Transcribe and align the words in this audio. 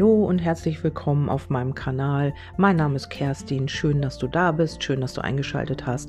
Hallo 0.00 0.24
und 0.24 0.38
herzlich 0.38 0.82
willkommen 0.82 1.28
auf 1.28 1.50
meinem 1.50 1.74
Kanal. 1.74 2.32
Mein 2.56 2.76
Name 2.76 2.96
ist 2.96 3.10
Kerstin. 3.10 3.68
Schön, 3.68 4.00
dass 4.00 4.16
du 4.16 4.28
da 4.28 4.50
bist. 4.50 4.82
Schön, 4.82 5.02
dass 5.02 5.12
du 5.12 5.20
eingeschaltet 5.20 5.84
hast. 5.84 6.08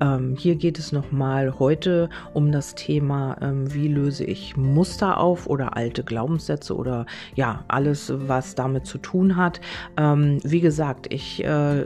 Ähm, 0.00 0.36
hier 0.38 0.54
geht 0.54 0.78
es 0.78 0.92
nochmal 0.92 1.58
heute 1.58 2.08
um 2.34 2.52
das 2.52 2.76
Thema, 2.76 3.36
ähm, 3.40 3.74
wie 3.74 3.88
löse 3.88 4.22
ich 4.22 4.56
Muster 4.56 5.18
auf 5.18 5.48
oder 5.48 5.76
alte 5.76 6.04
Glaubenssätze 6.04 6.76
oder 6.76 7.04
ja, 7.34 7.64
alles, 7.66 8.12
was 8.14 8.54
damit 8.54 8.86
zu 8.86 8.98
tun 8.98 9.34
hat. 9.34 9.60
Ähm, 9.96 10.38
wie 10.44 10.60
gesagt, 10.60 11.12
ich 11.12 11.42
äh, 11.42 11.84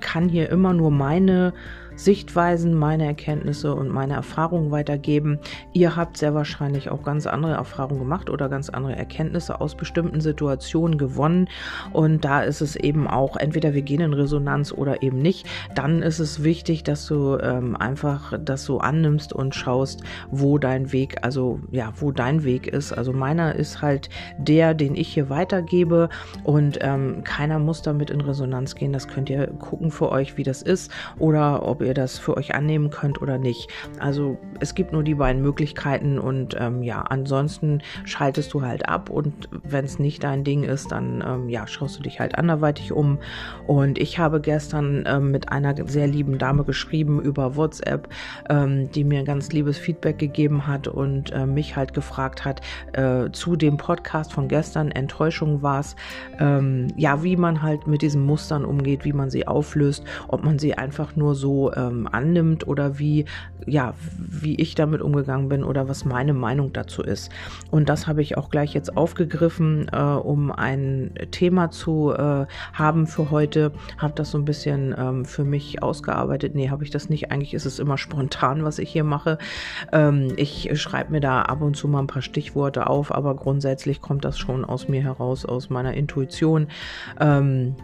kann 0.00 0.28
hier 0.28 0.50
immer 0.50 0.74
nur 0.74 0.90
meine 0.90 1.52
Sichtweisen, 1.98 2.74
meine 2.74 3.06
Erkenntnisse 3.06 3.74
und 3.74 3.88
meine 3.88 4.14
Erfahrungen 4.14 4.70
weitergeben. 4.70 5.40
Ihr 5.72 5.96
habt 5.96 6.16
sehr 6.16 6.32
wahrscheinlich 6.32 6.90
auch 6.90 7.02
ganz 7.02 7.26
andere 7.26 7.54
Erfahrungen 7.54 7.98
gemacht 7.98 8.30
oder 8.30 8.48
ganz 8.48 8.70
andere 8.70 8.94
Erkenntnisse 8.94 9.60
aus 9.60 9.74
bestimmten 9.74 10.20
Situationen 10.20 10.96
gewonnen. 10.96 11.48
Und 11.92 12.24
da 12.24 12.42
ist 12.42 12.60
es 12.60 12.76
eben 12.76 13.08
auch, 13.08 13.36
entweder 13.36 13.74
wir 13.74 13.82
gehen 13.82 14.00
in 14.00 14.14
Resonanz 14.14 14.72
oder 14.72 15.02
eben 15.02 15.18
nicht. 15.18 15.46
Dann 15.74 16.02
ist 16.02 16.20
es 16.20 16.44
wichtig, 16.44 16.84
dass 16.84 17.06
du 17.06 17.36
ähm, 17.38 17.74
einfach 17.76 18.32
das 18.40 18.64
so 18.64 18.78
annimmst 18.78 19.32
und 19.32 19.56
schaust, 19.56 20.02
wo 20.30 20.58
dein 20.58 20.92
Weg, 20.92 21.16
also 21.22 21.58
ja, 21.72 21.92
wo 21.96 22.12
dein 22.12 22.44
Weg 22.44 22.68
ist. 22.68 22.92
Also 22.92 23.12
meiner 23.12 23.56
ist 23.56 23.82
halt 23.82 24.08
der, 24.38 24.74
den 24.74 24.94
ich 24.94 25.08
hier 25.08 25.28
weitergebe 25.30 26.08
und 26.44 26.78
ähm, 26.80 27.24
keiner 27.24 27.58
muss 27.58 27.82
damit 27.82 28.10
in 28.10 28.20
Resonanz 28.20 28.76
gehen. 28.76 28.92
Das 28.92 29.08
könnt 29.08 29.28
ihr 29.28 29.48
gucken 29.48 29.90
für 29.90 30.12
euch, 30.12 30.36
wie 30.36 30.44
das 30.44 30.62
ist 30.62 30.92
oder 31.18 31.66
ob 31.66 31.82
ihr 31.82 31.87
ihr 31.88 31.94
das 31.94 32.18
für 32.18 32.36
euch 32.36 32.54
annehmen 32.54 32.90
könnt 32.90 33.20
oder 33.20 33.38
nicht. 33.38 33.68
Also 33.98 34.38
es 34.60 34.74
gibt 34.74 34.92
nur 34.92 35.02
die 35.02 35.14
beiden 35.14 35.42
Möglichkeiten 35.42 36.18
und 36.18 36.56
ähm, 36.58 36.82
ja, 36.82 37.02
ansonsten 37.02 37.82
schaltest 38.04 38.52
du 38.54 38.62
halt 38.62 38.88
ab 38.88 39.10
und 39.10 39.48
wenn 39.64 39.84
es 39.84 39.98
nicht 39.98 40.22
dein 40.22 40.44
Ding 40.44 40.62
ist, 40.62 40.92
dann 40.92 41.24
ähm, 41.26 41.48
ja, 41.48 41.66
schaust 41.66 41.98
du 41.98 42.02
dich 42.02 42.20
halt 42.20 42.36
anderweitig 42.36 42.92
um. 42.92 43.18
Und 43.66 43.98
ich 43.98 44.18
habe 44.18 44.40
gestern 44.40 45.04
ähm, 45.06 45.30
mit 45.30 45.50
einer 45.50 45.74
sehr 45.88 46.06
lieben 46.06 46.38
Dame 46.38 46.64
geschrieben 46.64 47.20
über 47.20 47.56
WhatsApp, 47.56 48.08
ähm, 48.48 48.90
die 48.92 49.04
mir 49.04 49.24
ganz 49.24 49.50
liebes 49.52 49.78
Feedback 49.78 50.18
gegeben 50.18 50.66
hat 50.66 50.88
und 50.88 51.32
äh, 51.32 51.46
mich 51.46 51.76
halt 51.76 51.94
gefragt 51.94 52.44
hat 52.44 52.60
äh, 52.92 53.30
zu 53.32 53.56
dem 53.56 53.76
Podcast 53.76 54.32
von 54.32 54.48
gestern, 54.48 54.90
Enttäuschung 54.90 55.62
war 55.62 55.80
es, 55.80 55.96
ähm, 56.38 56.88
ja, 56.96 57.22
wie 57.22 57.36
man 57.36 57.62
halt 57.62 57.86
mit 57.86 58.02
diesen 58.02 58.22
Mustern 58.22 58.64
umgeht, 58.64 59.04
wie 59.04 59.12
man 59.12 59.30
sie 59.30 59.46
auflöst, 59.46 60.04
ob 60.28 60.44
man 60.44 60.58
sie 60.58 60.74
einfach 60.74 61.16
nur 61.16 61.34
so 61.34 61.70
ähm, 61.78 62.08
annimmt 62.10 62.66
oder 62.66 62.98
wie, 62.98 63.24
ja, 63.66 63.94
wie 64.18 64.56
ich 64.56 64.74
damit 64.74 65.00
umgegangen 65.00 65.48
bin 65.48 65.64
oder 65.64 65.88
was 65.88 66.04
meine 66.04 66.34
Meinung 66.34 66.72
dazu 66.72 67.02
ist. 67.02 67.30
Und 67.70 67.88
das 67.88 68.06
habe 68.06 68.20
ich 68.22 68.36
auch 68.36 68.50
gleich 68.50 68.74
jetzt 68.74 68.96
aufgegriffen, 68.96 69.88
äh, 69.92 69.96
um 69.96 70.50
ein 70.50 71.12
Thema 71.30 71.70
zu 71.70 72.12
äh, 72.12 72.46
haben 72.72 73.06
für 73.06 73.30
heute. 73.30 73.72
Habe 73.98 74.14
das 74.16 74.32
so 74.32 74.38
ein 74.38 74.44
bisschen 74.44 74.94
ähm, 74.98 75.24
für 75.24 75.44
mich 75.44 75.82
ausgearbeitet. 75.82 76.54
Nee, 76.54 76.70
habe 76.70 76.84
ich 76.84 76.90
das 76.90 77.08
nicht. 77.08 77.30
Eigentlich 77.30 77.54
ist 77.54 77.66
es 77.66 77.78
immer 77.78 77.98
spontan, 77.98 78.64
was 78.64 78.78
ich 78.78 78.90
hier 78.90 79.04
mache. 79.04 79.38
Ähm, 79.92 80.32
ich 80.36 80.70
schreibe 80.80 81.12
mir 81.12 81.20
da 81.20 81.42
ab 81.42 81.62
und 81.62 81.76
zu 81.76 81.88
mal 81.88 82.00
ein 82.00 82.06
paar 82.06 82.22
Stichworte 82.22 82.88
auf, 82.88 83.14
aber 83.14 83.34
grundsätzlich 83.36 84.00
kommt 84.00 84.24
das 84.24 84.38
schon 84.38 84.64
aus 84.64 84.88
mir 84.88 85.02
heraus, 85.02 85.44
aus 85.44 85.70
meiner 85.70 85.94
Intuition. 85.94 86.68
Ähm, 87.20 87.76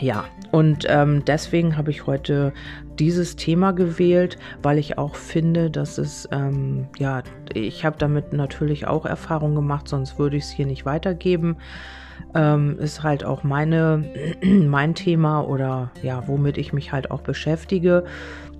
ja, 0.00 0.24
und 0.52 0.86
ähm, 0.88 1.24
deswegen 1.24 1.76
habe 1.76 1.90
ich 1.90 2.06
heute 2.06 2.52
dieses 2.98 3.36
Thema 3.36 3.72
gewählt, 3.72 4.38
weil 4.62 4.78
ich 4.78 4.98
auch 4.98 5.14
finde, 5.14 5.70
dass 5.70 5.98
es, 5.98 6.28
ähm, 6.32 6.86
ja, 6.98 7.22
ich 7.52 7.84
habe 7.84 7.96
damit 7.98 8.32
natürlich 8.32 8.86
auch 8.86 9.06
Erfahrung 9.06 9.54
gemacht, 9.54 9.88
sonst 9.88 10.18
würde 10.18 10.36
ich 10.36 10.44
es 10.44 10.50
hier 10.50 10.66
nicht 10.66 10.84
weitergeben. 10.86 11.56
Ähm, 12.34 12.78
ist 12.78 13.02
halt 13.02 13.24
auch 13.24 13.42
meine, 13.42 14.04
mein 14.42 14.94
Thema 14.94 15.42
oder 15.42 15.90
ja, 16.02 16.26
womit 16.26 16.58
ich 16.58 16.72
mich 16.72 16.92
halt 16.92 17.10
auch 17.10 17.20
beschäftige. 17.20 18.04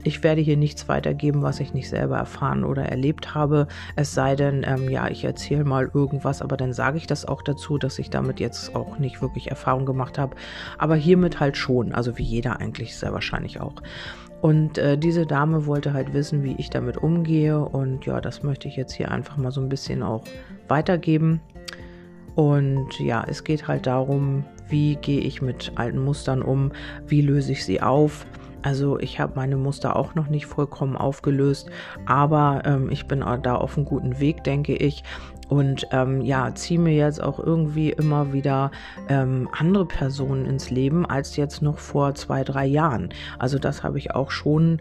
Ich 0.07 0.23
werde 0.23 0.41
hier 0.41 0.57
nichts 0.57 0.87
weitergeben, 0.87 1.43
was 1.43 1.59
ich 1.59 1.75
nicht 1.75 1.89
selber 1.89 2.17
erfahren 2.17 2.63
oder 2.63 2.85
erlebt 2.85 3.35
habe. 3.35 3.67
Es 3.97 4.15
sei 4.15 4.37
denn, 4.37 4.65
ähm, 4.65 4.89
ja, 4.89 5.09
ich 5.09 5.25
erzähle 5.25 5.65
mal 5.65 5.91
irgendwas, 5.93 6.43
aber 6.43 6.57
dann 6.57 6.73
sage 6.73 6.97
ich 6.97 7.09
das 7.09 7.25
auch 7.25 7.43
dazu, 7.43 7.77
dass 7.77 7.99
ich 7.99 8.09
damit 8.09 8.39
jetzt 8.39 8.77
auch 8.77 9.01
nicht 9.01 9.21
wirklich 9.21 9.51
Erfahrung 9.51 9.85
gemacht 9.85 10.17
habe. 10.17 10.37
Aber 10.79 10.95
hiermit 10.95 11.41
halt 11.41 11.57
schon, 11.57 11.93
also 11.93 12.19
wie 12.19 12.23
jeder 12.23 12.61
eigentlich 12.61 12.97
sehr 12.97 13.13
wahrscheinlich 13.13 13.61
auch. 13.61 13.75
Und 14.43 14.79
äh, 14.79 14.97
diese 14.97 15.27
Dame 15.27 15.67
wollte 15.67 15.93
halt 15.93 16.13
wissen, 16.13 16.45
wie 16.45 16.55
ich 16.57 16.71
damit 16.71 16.99
umgehe. 16.99 17.59
Und 17.59 18.07
ja, 18.07 18.21
das 18.21 18.45
möchte 18.45 18.69
ich 18.69 18.77
jetzt 18.77 18.93
hier 18.93 19.11
einfach 19.11 19.37
mal 19.37 19.51
so 19.51 19.61
ein 19.61 19.69
bisschen 19.69 20.05
auch 20.05 20.23
weitergeben. 20.69 21.41
Und 22.37 23.01
ja, 23.01 23.25
es 23.27 23.43
geht 23.43 23.67
halt 23.67 23.89
darum, 23.89 24.45
wie 24.69 24.95
gehe 24.95 25.21
ich 25.21 25.43
mit 25.43 25.73
alten 25.75 25.99
Mustern 26.05 26.43
um, 26.43 26.71
wie 27.09 27.23
löse 27.23 27.51
ich 27.51 27.65
sie 27.65 27.83
auf 27.83 28.25
also 28.67 28.99
ich 28.99 29.21
habe 29.21 29.35
meine 29.37 29.57
Muster 29.57 29.95
auch 29.95 30.17
noch 30.17 30.27
nicht 30.27 30.47
vollkommen 30.47 30.97
aufgelöst, 30.97 31.71
aber 32.05 32.63
ähm, 32.65 32.91
ich 32.91 33.07
bin 33.07 33.21
da 33.21 33.55
auf 33.55 33.77
einem 33.77 33.87
guten 33.87 34.19
Weg, 34.19 34.43
denke 34.43 34.75
ich. 34.75 35.05
Und 35.49 35.87
ähm, 35.93 36.21
ja, 36.21 36.53
ziehe 36.53 36.81
mir 36.81 36.93
jetzt 36.93 37.23
auch 37.23 37.39
irgendwie 37.39 37.91
immer 37.91 38.33
wieder 38.33 38.73
ähm, 39.09 39.49
andere 39.57 39.87
Personen 39.87 40.47
ins 40.47 40.71
Leben 40.71 41.07
als 41.07 41.37
jetzt 41.37 41.63
noch 41.63 41.79
vor 41.79 42.17
zwei, 42.17 42.43
drei 42.43 42.67
Jahren. 42.67 43.11
Also 43.39 43.61
das 43.61 43.85
habe 43.85 43.99
ich 43.99 44.17
auch 44.17 44.33
schon 44.33 44.81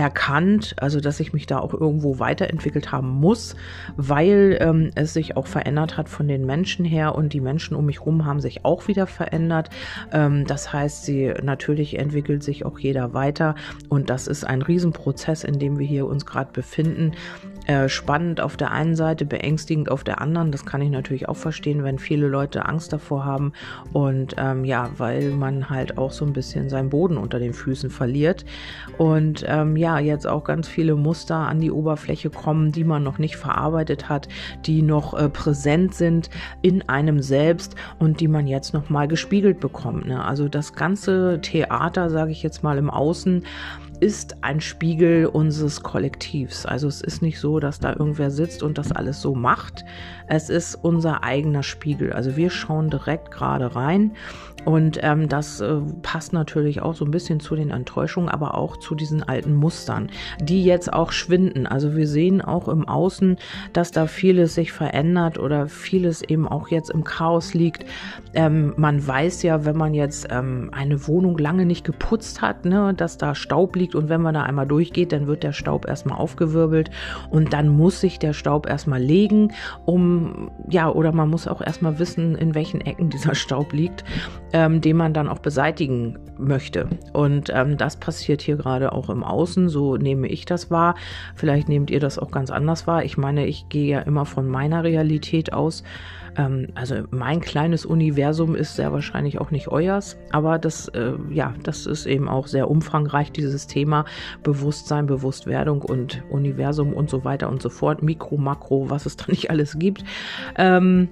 erkannt, 0.00 0.74
also 0.78 0.98
dass 0.98 1.20
ich 1.20 1.34
mich 1.34 1.46
da 1.46 1.58
auch 1.58 1.74
irgendwo 1.74 2.18
weiterentwickelt 2.18 2.90
haben 2.90 3.08
muss, 3.08 3.54
weil 3.96 4.56
ähm, 4.60 4.90
es 4.94 5.12
sich 5.12 5.36
auch 5.36 5.46
verändert 5.46 5.98
hat 5.98 6.08
von 6.08 6.26
den 6.26 6.46
Menschen 6.46 6.86
her 6.86 7.14
und 7.14 7.34
die 7.34 7.40
Menschen 7.42 7.76
um 7.76 7.84
mich 7.84 8.00
herum 8.00 8.24
haben 8.24 8.40
sich 8.40 8.64
auch 8.64 8.88
wieder 8.88 9.06
verändert. 9.06 9.68
Ähm, 10.10 10.46
das 10.46 10.72
heißt, 10.72 11.04
sie 11.04 11.34
natürlich 11.42 11.98
entwickelt 11.98 12.42
sich 12.42 12.64
auch 12.64 12.78
jeder 12.78 13.12
weiter 13.12 13.56
und 13.90 14.08
das 14.08 14.26
ist 14.26 14.44
ein 14.44 14.62
Riesenprozess, 14.62 15.44
in 15.44 15.58
dem 15.58 15.78
wir 15.78 15.86
hier 15.86 16.06
uns 16.06 16.24
gerade 16.24 16.50
befinden. 16.50 17.12
Äh, 17.70 17.88
spannend 17.88 18.40
auf 18.40 18.56
der 18.56 18.72
einen 18.72 18.96
Seite, 18.96 19.24
beängstigend 19.24 19.92
auf 19.92 20.02
der 20.02 20.20
anderen. 20.20 20.50
Das 20.50 20.66
kann 20.66 20.82
ich 20.82 20.90
natürlich 20.90 21.28
auch 21.28 21.36
verstehen, 21.36 21.84
wenn 21.84 22.00
viele 22.00 22.26
Leute 22.26 22.66
Angst 22.66 22.92
davor 22.92 23.24
haben 23.24 23.52
und 23.92 24.34
ähm, 24.38 24.64
ja, 24.64 24.90
weil 24.96 25.30
man 25.30 25.70
halt 25.70 25.96
auch 25.96 26.10
so 26.10 26.24
ein 26.24 26.32
bisschen 26.32 26.68
seinen 26.68 26.90
Boden 26.90 27.16
unter 27.16 27.38
den 27.38 27.52
Füßen 27.52 27.88
verliert 27.88 28.44
und 28.98 29.44
ähm, 29.46 29.76
ja, 29.76 30.00
jetzt 30.00 30.26
auch 30.26 30.42
ganz 30.42 30.66
viele 30.66 30.96
Muster 30.96 31.36
an 31.36 31.60
die 31.60 31.70
Oberfläche 31.70 32.28
kommen, 32.28 32.72
die 32.72 32.82
man 32.82 33.04
noch 33.04 33.18
nicht 33.18 33.36
verarbeitet 33.36 34.08
hat, 34.08 34.26
die 34.66 34.82
noch 34.82 35.14
äh, 35.14 35.28
präsent 35.28 35.94
sind 35.94 36.28
in 36.62 36.88
einem 36.88 37.22
selbst 37.22 37.76
und 38.00 38.18
die 38.18 38.26
man 38.26 38.48
jetzt 38.48 38.74
noch 38.74 38.90
mal 38.90 39.06
gespiegelt 39.06 39.60
bekommt. 39.60 40.08
Ne? 40.08 40.24
Also 40.24 40.48
das 40.48 40.72
ganze 40.72 41.38
Theater, 41.40 42.10
sage 42.10 42.32
ich 42.32 42.42
jetzt 42.42 42.64
mal 42.64 42.78
im 42.78 42.90
Außen, 42.90 43.44
ist 44.00 44.42
ein 44.42 44.60
Spiegel 44.60 45.26
unseres 45.26 45.82
Kollektivs. 45.82 46.66
Also 46.66 46.88
es 46.88 47.00
ist 47.00 47.22
nicht 47.22 47.38
so, 47.38 47.60
dass 47.60 47.78
da 47.78 47.92
irgendwer 47.92 48.30
sitzt 48.30 48.62
und 48.62 48.78
das 48.78 48.92
alles 48.92 49.20
so 49.20 49.34
macht. 49.34 49.84
Es 50.26 50.48
ist 50.48 50.74
unser 50.74 51.22
eigener 51.22 51.62
Spiegel. 51.62 52.12
Also 52.12 52.36
wir 52.36 52.50
schauen 52.50 52.88
direkt 52.88 53.30
gerade 53.30 53.74
rein 53.76 54.12
und 54.64 54.98
ähm, 55.02 55.28
das 55.28 55.60
äh, 55.60 55.80
passt 56.02 56.32
natürlich 56.32 56.82
auch 56.82 56.94
so 56.94 57.04
ein 57.04 57.10
bisschen 57.10 57.40
zu 57.40 57.56
den 57.56 57.70
Enttäuschungen, 57.70 58.28
aber 58.28 58.54
auch 58.54 58.76
zu 58.76 58.94
diesen 58.94 59.22
alten 59.22 59.54
Mustern, 59.54 60.10
die 60.40 60.64
jetzt 60.64 60.92
auch 60.92 61.12
schwinden. 61.12 61.66
Also 61.66 61.96
wir 61.96 62.06
sehen 62.06 62.42
auch 62.42 62.68
im 62.68 62.86
Außen, 62.86 63.36
dass 63.72 63.90
da 63.90 64.06
vieles 64.06 64.54
sich 64.54 64.72
verändert 64.72 65.38
oder 65.38 65.68
vieles 65.68 66.22
eben 66.22 66.46
auch 66.46 66.68
jetzt 66.68 66.90
im 66.90 67.04
Chaos 67.04 67.54
liegt. 67.54 67.86
Ähm, 68.34 68.74
man 68.76 69.04
weiß 69.06 69.42
ja, 69.42 69.64
wenn 69.64 69.76
man 69.76 69.94
jetzt 69.94 70.28
ähm, 70.30 70.70
eine 70.72 71.06
Wohnung 71.06 71.38
lange 71.38 71.64
nicht 71.64 71.84
geputzt 71.84 72.42
hat, 72.42 72.64
ne, 72.64 72.92
dass 72.94 73.16
da 73.16 73.34
Staub 73.34 73.76
liegt 73.76 73.89
und 73.94 74.08
wenn 74.08 74.20
man 74.20 74.34
da 74.34 74.42
einmal 74.42 74.66
durchgeht, 74.66 75.12
dann 75.12 75.26
wird 75.26 75.42
der 75.42 75.52
Staub 75.52 75.86
erstmal 75.86 76.18
aufgewirbelt 76.18 76.90
und 77.30 77.52
dann 77.52 77.68
muss 77.68 78.00
sich 78.00 78.18
der 78.18 78.32
Staub 78.32 78.68
erstmal 78.68 79.00
legen, 79.00 79.52
um 79.84 80.50
ja, 80.68 80.90
oder 80.90 81.12
man 81.12 81.28
muss 81.28 81.48
auch 81.48 81.60
erstmal 81.60 81.98
wissen, 81.98 82.34
in 82.34 82.54
welchen 82.54 82.80
Ecken 82.80 83.10
dieser 83.10 83.34
Staub 83.34 83.72
liegt 83.72 84.04
ähm, 84.52 84.80
den 84.80 84.96
man 84.96 85.14
dann 85.14 85.28
auch 85.28 85.38
beseitigen 85.38 86.18
möchte. 86.38 86.88
Und 87.12 87.50
ähm, 87.54 87.76
das 87.76 87.96
passiert 87.96 88.42
hier 88.42 88.56
gerade 88.56 88.92
auch 88.92 89.10
im 89.10 89.22
Außen, 89.22 89.68
so 89.68 89.96
nehme 89.96 90.28
ich 90.28 90.44
das 90.44 90.70
wahr. 90.70 90.94
Vielleicht 91.34 91.68
nehmt 91.68 91.90
ihr 91.90 92.00
das 92.00 92.18
auch 92.18 92.30
ganz 92.30 92.50
anders 92.50 92.86
wahr. 92.86 93.04
Ich 93.04 93.16
meine, 93.16 93.46
ich 93.46 93.68
gehe 93.68 93.90
ja 93.90 94.00
immer 94.00 94.26
von 94.26 94.48
meiner 94.48 94.84
Realität 94.84 95.52
aus. 95.52 95.82
Ähm, 96.36 96.68
also 96.74 96.96
mein 97.10 97.40
kleines 97.40 97.84
Universum 97.84 98.54
ist 98.54 98.76
sehr 98.76 98.92
wahrscheinlich 98.92 99.40
auch 99.40 99.50
nicht 99.50 99.68
euers, 99.68 100.16
aber 100.30 100.58
das, 100.58 100.88
äh, 100.88 101.12
ja, 101.30 101.54
das 101.62 101.86
ist 101.86 102.06
eben 102.06 102.28
auch 102.28 102.46
sehr 102.46 102.70
umfangreich, 102.70 103.32
dieses 103.32 103.66
Thema 103.66 104.04
Bewusstsein, 104.42 105.06
Bewusstwerdung 105.06 105.82
und 105.82 106.22
Universum 106.30 106.92
und 106.92 107.10
so 107.10 107.24
weiter 107.24 107.48
und 107.48 107.62
so 107.62 107.68
fort, 107.68 108.02
Mikro, 108.02 108.36
Makro, 108.36 108.90
was 108.90 109.06
es 109.06 109.16
da 109.16 109.24
nicht 109.28 109.50
alles 109.50 109.78
gibt. 109.78 110.04
Ähm, 110.56 111.08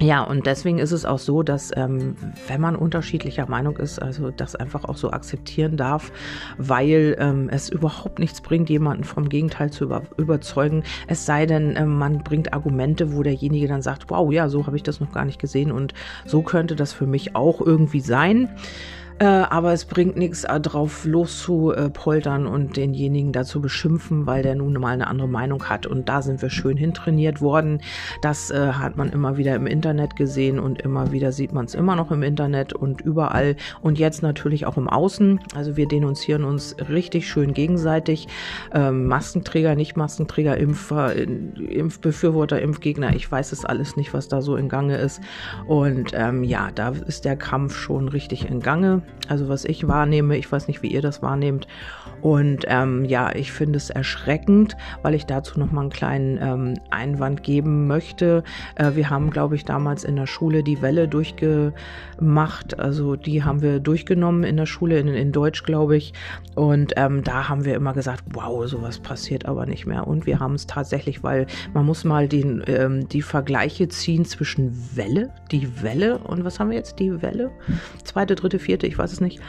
ja, 0.00 0.22
und 0.22 0.46
deswegen 0.46 0.78
ist 0.78 0.92
es 0.92 1.04
auch 1.04 1.18
so, 1.18 1.42
dass 1.42 1.70
ähm, 1.76 2.16
wenn 2.48 2.60
man 2.60 2.76
unterschiedlicher 2.76 3.48
Meinung 3.48 3.76
ist, 3.76 4.00
also 4.00 4.30
das 4.30 4.54
einfach 4.54 4.84
auch 4.84 4.96
so 4.96 5.10
akzeptieren 5.10 5.76
darf, 5.76 6.12
weil 6.58 7.16
ähm, 7.18 7.48
es 7.50 7.68
überhaupt 7.68 8.18
nichts 8.18 8.40
bringt, 8.40 8.70
jemanden 8.70 9.04
vom 9.04 9.28
Gegenteil 9.28 9.70
zu 9.70 9.84
über 9.84 10.02
überzeugen. 10.16 10.82
Es 11.06 11.26
sei 11.26 11.46
denn, 11.46 11.74
ähm, 11.76 11.98
man 11.98 12.22
bringt 12.22 12.52
Argumente, 12.52 13.14
wo 13.14 13.22
derjenige 13.22 13.68
dann 13.68 13.82
sagt, 13.82 14.10
wow, 14.10 14.32
ja, 14.32 14.48
so 14.48 14.66
habe 14.66 14.76
ich 14.76 14.82
das 14.82 15.00
noch 15.00 15.12
gar 15.12 15.24
nicht 15.24 15.38
gesehen 15.38 15.72
und 15.72 15.94
so 16.26 16.42
könnte 16.42 16.76
das 16.76 16.92
für 16.92 17.06
mich 17.06 17.36
auch 17.36 17.60
irgendwie 17.60 18.00
sein. 18.00 18.48
Äh, 19.22 19.46
aber 19.50 19.72
es 19.72 19.84
bringt 19.84 20.16
nichts, 20.16 20.42
äh, 20.42 20.58
drauf 20.58 21.04
loszupoltern 21.04 22.48
und 22.48 22.76
denjenigen 22.76 23.30
dazu 23.30 23.60
beschimpfen, 23.60 24.26
weil 24.26 24.42
der 24.42 24.56
nun 24.56 24.72
mal 24.72 24.94
eine 24.94 25.06
andere 25.06 25.28
Meinung 25.28 25.62
hat. 25.68 25.86
Und 25.86 26.08
da 26.08 26.22
sind 26.22 26.42
wir 26.42 26.50
schön 26.50 26.76
hintrainiert 26.76 27.40
worden. 27.40 27.80
Das 28.20 28.50
äh, 28.50 28.72
hat 28.72 28.96
man 28.96 29.10
immer 29.10 29.36
wieder 29.36 29.54
im 29.54 29.68
Internet 29.68 30.16
gesehen 30.16 30.58
und 30.58 30.82
immer 30.82 31.12
wieder 31.12 31.30
sieht 31.30 31.52
man 31.52 31.66
es 31.66 31.76
immer 31.76 31.94
noch 31.94 32.10
im 32.10 32.24
Internet 32.24 32.72
und 32.72 33.00
überall. 33.00 33.54
Und 33.80 33.96
jetzt 33.96 34.24
natürlich 34.24 34.66
auch 34.66 34.76
im 34.76 34.88
Außen. 34.88 35.38
Also 35.54 35.76
wir 35.76 35.86
denunzieren 35.86 36.42
uns 36.42 36.74
richtig 36.88 37.28
schön 37.28 37.54
gegenseitig. 37.54 38.26
Ähm, 38.74 39.06
Maskenträger, 39.06 39.76
Nicht-Maskenträger, 39.76 40.56
Impfer, 40.56 41.14
Impfbefürworter, 41.14 42.60
Impfgegner. 42.60 43.14
Ich 43.14 43.30
weiß 43.30 43.52
es 43.52 43.64
alles 43.64 43.94
nicht, 43.94 44.14
was 44.14 44.26
da 44.26 44.42
so 44.42 44.56
in 44.56 44.68
Gange 44.68 44.96
ist. 44.96 45.20
Und 45.68 46.10
ähm, 46.12 46.42
ja, 46.42 46.72
da 46.74 46.88
ist 46.88 47.24
der 47.24 47.36
Kampf 47.36 47.76
schon 47.76 48.08
richtig 48.08 48.50
in 48.50 48.58
Gange 48.58 49.02
also 49.28 49.48
was 49.48 49.64
ich 49.64 49.88
wahrnehme, 49.88 50.36
ich 50.36 50.50
weiß 50.50 50.68
nicht, 50.68 50.82
wie 50.82 50.88
ihr 50.88 51.02
das 51.02 51.22
wahrnehmt. 51.22 51.66
Und 52.20 52.64
ähm, 52.68 53.04
ja, 53.04 53.34
ich 53.34 53.50
finde 53.50 53.78
es 53.78 53.90
erschreckend, 53.90 54.76
weil 55.02 55.14
ich 55.14 55.26
dazu 55.26 55.58
noch 55.58 55.72
mal 55.72 55.80
einen 55.80 55.90
kleinen 55.90 56.38
ähm, 56.40 56.74
Einwand 56.90 57.42
geben 57.42 57.88
möchte. 57.88 58.44
Äh, 58.76 58.92
wir 58.94 59.10
haben, 59.10 59.30
glaube 59.30 59.56
ich, 59.56 59.64
damals 59.64 60.04
in 60.04 60.14
der 60.14 60.28
Schule 60.28 60.62
die 60.62 60.80
Welle 60.82 61.08
durchgemacht. 61.08 62.78
Also 62.78 63.16
die 63.16 63.42
haben 63.42 63.60
wir 63.60 63.80
durchgenommen 63.80 64.44
in 64.44 64.56
der 64.56 64.66
Schule, 64.66 65.00
in, 65.00 65.08
in 65.08 65.32
Deutsch, 65.32 65.64
glaube 65.64 65.96
ich. 65.96 66.12
Und 66.54 66.92
ähm, 66.96 67.24
da 67.24 67.48
haben 67.48 67.64
wir 67.64 67.74
immer 67.74 67.92
gesagt, 67.92 68.22
wow, 68.34 68.64
sowas 68.68 69.00
passiert 69.00 69.46
aber 69.46 69.66
nicht 69.66 69.86
mehr. 69.86 70.06
Und 70.06 70.24
wir 70.24 70.38
haben 70.38 70.54
es 70.54 70.68
tatsächlich, 70.68 71.24
weil 71.24 71.46
man 71.74 71.86
muss 71.86 72.04
mal 72.04 72.28
den, 72.28 72.62
ähm, 72.68 73.08
die 73.08 73.22
Vergleiche 73.22 73.88
ziehen 73.88 74.24
zwischen 74.24 74.72
Welle, 74.94 75.30
die 75.50 75.82
Welle 75.82 76.18
und 76.18 76.44
was 76.44 76.60
haben 76.60 76.70
wir 76.70 76.76
jetzt? 76.76 77.00
Die 77.00 77.20
Welle? 77.20 77.50
Zweite, 78.04 78.36
dritte, 78.36 78.60
vierte, 78.60 78.86
ich 78.86 78.96
weiß 78.96 79.01
es 79.10 79.20
nicht. 79.20 79.40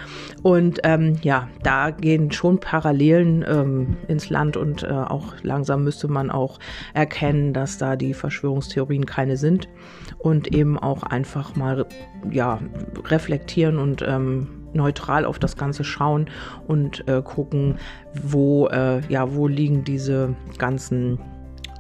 Und 0.42 0.80
ähm, 0.84 1.18
ja, 1.22 1.50
da 1.62 1.92
gehen 1.92 2.32
schon 2.32 2.60
Parallelen 2.60 3.46
ähm, 3.48 3.98
ins 4.08 4.30
Land 4.30 4.58
und 4.58 4.84
äh, 4.84 4.88
auch 4.88 5.36
langsam 5.44 5.84
müsste 5.84 6.08
man 6.08 6.32
auch 6.32 6.60
erkennen, 6.94 7.54
dass 7.54 7.78
da 7.78 7.96
die 7.96 8.14
Verschwörungstheorien 8.14 9.06
keine 9.06 9.38
sind 9.38 9.70
und 10.18 10.54
eben 10.54 10.80
auch 10.80 11.04
einfach 11.04 11.56
mal 11.56 11.86
ja, 12.32 12.60
reflektieren 13.06 13.78
und 13.78 14.02
ähm, 14.08 14.48
neutral 14.74 15.26
auf 15.26 15.40
das 15.40 15.56
Ganze 15.56 15.84
schauen 15.84 16.30
und 16.68 17.08
äh, 17.08 17.22
gucken, 17.22 17.78
wo, 18.24 18.68
äh, 18.68 19.02
ja, 19.08 19.34
wo 19.36 19.48
liegen 19.48 19.84
diese 19.84 20.36
ganzen 20.58 21.20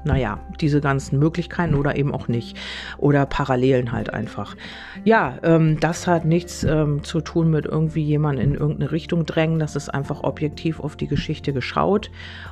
naja, 0.03 0.39
diese 0.59 0.81
ganzen 0.81 1.19
Möglichkeiten 1.19 1.75
oder 1.75 1.95
eben 1.95 2.13
auch 2.13 2.27
nicht. 2.27 2.57
Oder 2.97 3.25
Parallelen 3.25 3.91
halt 3.91 4.13
einfach. 4.13 4.55
Ja, 5.03 5.37
ähm, 5.43 5.79
das 5.79 6.07
hat 6.07 6.25
nichts 6.25 6.63
ähm, 6.63 7.03
zu 7.03 7.21
tun 7.21 7.49
mit 7.49 7.65
irgendwie 7.65 8.03
jemanden 8.03 8.41
in 8.41 8.55
irgendeine 8.55 8.91
Richtung 8.91 9.25
drängen. 9.25 9.59
Das 9.59 9.75
ist 9.75 9.89
einfach 9.89 10.23
objektiv 10.23 10.79
auf 10.79 10.95
die 10.95 11.07
Geschichte 11.07 11.53
geschaut. 11.53 12.11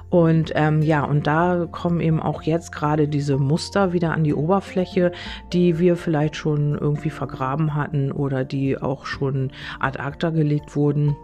Und 0.09 0.51
ähm, 0.55 0.81
ja, 0.81 1.03
und 1.03 1.27
da 1.27 1.67
kommen 1.71 2.01
eben 2.01 2.19
auch 2.19 2.43
jetzt 2.43 2.71
gerade 2.71 3.07
diese 3.07 3.37
Muster 3.37 3.93
wieder 3.93 4.13
an 4.13 4.23
die 4.23 4.33
Oberfläche, 4.33 5.11
die 5.53 5.79
wir 5.79 5.95
vielleicht 5.95 6.35
schon 6.35 6.77
irgendwie 6.77 7.09
vergraben 7.09 7.75
hatten 7.75 8.11
oder 8.11 8.43
die 8.43 8.77
auch 8.77 9.05
schon 9.05 9.51
ad 9.79 9.99
acta 9.99 10.29
gelegt 10.29 10.75
wurden 10.75 11.15